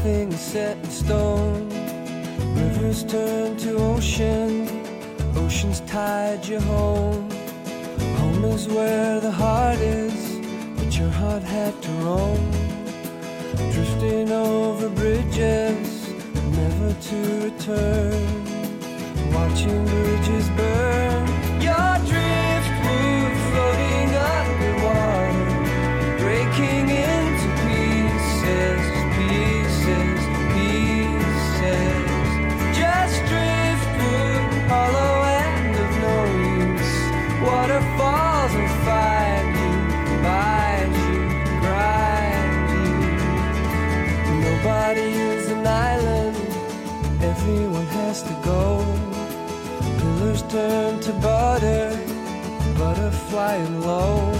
Nothing 0.10 0.32
is 0.32 0.40
set 0.40 0.78
in 0.78 0.90
stone. 0.90 1.70
Rivers 2.56 3.04
turn 3.04 3.58
to 3.58 3.76
ocean, 3.78 4.68
ocean's 5.36 5.82
tide 5.82 6.46
you 6.46 6.60
home. 6.60 7.30
Home 8.18 8.46
is 8.46 8.68
where 8.68 9.20
the 9.20 9.32
heart 9.32 9.80
is, 9.80 10.20
but 10.78 10.98
your 10.98 11.10
heart 11.10 11.44
had 11.44 11.74
to 11.84 11.92
roam. 12.06 12.52
Drifting 13.74 14.32
over 14.32 14.90
bridges, 14.90 16.10
never 16.60 16.92
to 17.10 17.18
return. 17.48 18.22
Watching 19.34 19.86
bridges 19.86 20.50
burn, 20.58 21.29
Turn 50.50 51.00
to 51.02 51.14
butter, 51.14 51.96
butter 52.76 53.12
flying 53.30 53.82
low. 53.82 54.32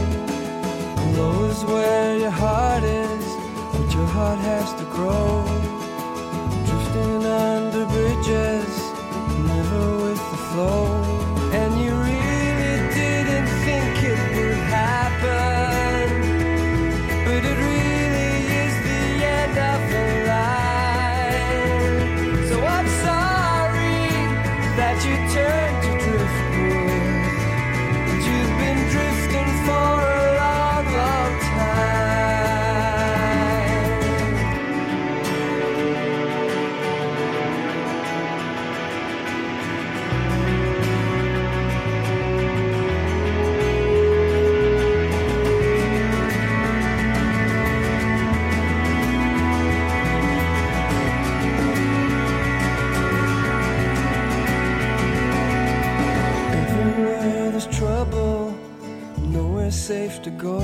Low 1.16 1.44
is 1.44 1.64
where 1.66 2.18
your 2.18 2.32
heart 2.32 2.84
is, 2.84 3.26
but 3.74 3.94
your 3.94 4.08
heart 4.08 4.40
has 4.40 4.74
to 4.80 4.86
grow. 4.86 5.46
Drifting 6.66 7.26
under 7.26 7.86
bridges, 7.86 8.74
never 9.46 9.98
with 10.04 10.22
the 10.32 10.38
flow. 10.50 10.89
To 60.24 60.32
go. 60.32 60.60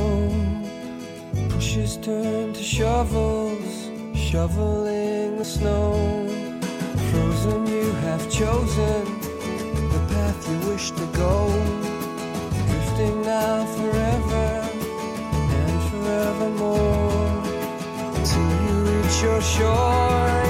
Pushes 1.49 1.97
turn 1.97 2.53
to 2.53 2.63
shovels, 2.63 3.89
shoveling 4.13 5.37
the 5.37 5.45
snow. 5.45 5.93
Frozen, 7.11 7.67
you 7.67 7.91
have 8.07 8.29
chosen 8.29 9.03
the 9.93 10.01
path 10.09 10.49
you 10.49 10.71
wish 10.71 10.91
to 10.91 11.05
go. 11.13 11.47
Drifting 12.67 13.21
now 13.21 13.65
forever 13.77 14.47
and 15.61 15.81
forevermore 15.89 17.43
till 18.25 18.51
you 18.65 18.75
reach 18.91 19.21
your 19.21 19.41
shore. 19.41 20.44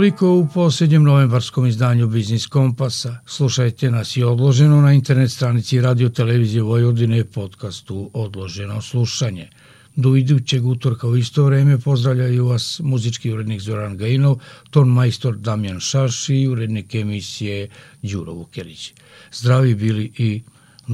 Toliko 0.00 0.34
u 0.34 0.48
posljednjem 0.54 1.02
novembarskom 1.02 1.66
izdanju 1.66 2.06
Biznis 2.06 2.46
Kompasa. 2.46 3.16
Slušajte 3.26 3.90
nas 3.90 4.16
i 4.16 4.22
odloženo 4.22 4.80
na 4.80 4.92
internet 4.92 5.30
stranici 5.30 5.80
Radio 5.80 6.08
Televizije 6.08 6.62
Vojvodine 6.62 7.24
podcastu 7.24 8.10
Odloženo 8.12 8.82
slušanje. 8.82 9.48
Do 9.96 10.16
idućeg 10.16 10.66
utorka 10.66 11.06
u 11.06 11.16
isto 11.16 11.44
vreme 11.44 11.78
pozdravljaju 11.78 12.46
vas 12.46 12.80
muzički 12.84 13.32
urednik 13.32 13.60
Zoran 13.60 13.96
Gajinov, 13.96 14.36
ton 14.70 14.88
majstor 14.88 15.36
Damjan 15.36 15.80
Šaš 15.80 16.28
i 16.28 16.48
urednik 16.48 16.94
emisije 16.94 17.68
Đuro 18.02 18.32
Vukerić. 18.32 18.92
Zdravi 19.32 19.74
bili 19.74 20.12
i 20.18 20.42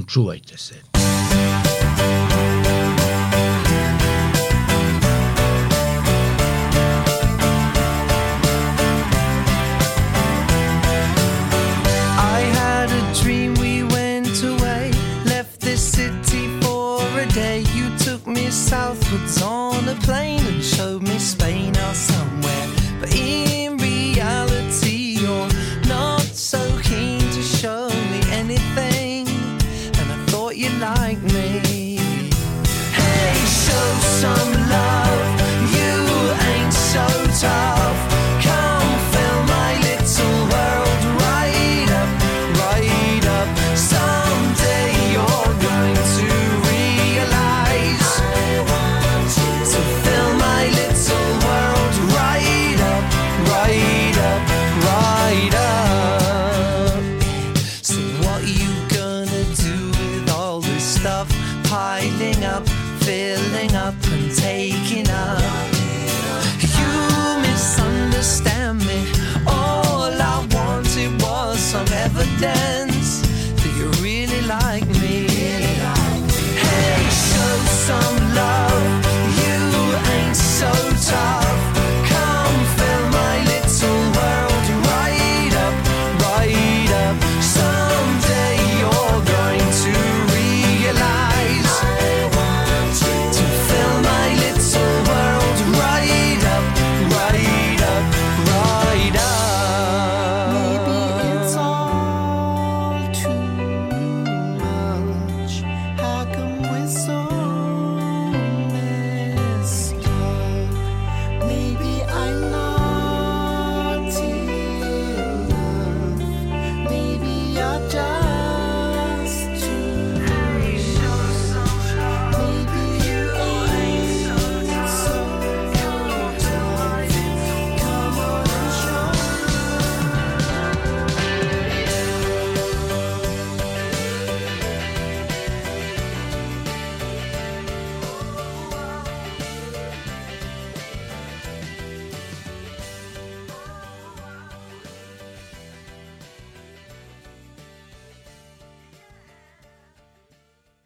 čuvajte 0.07 0.57
se. 0.57 0.75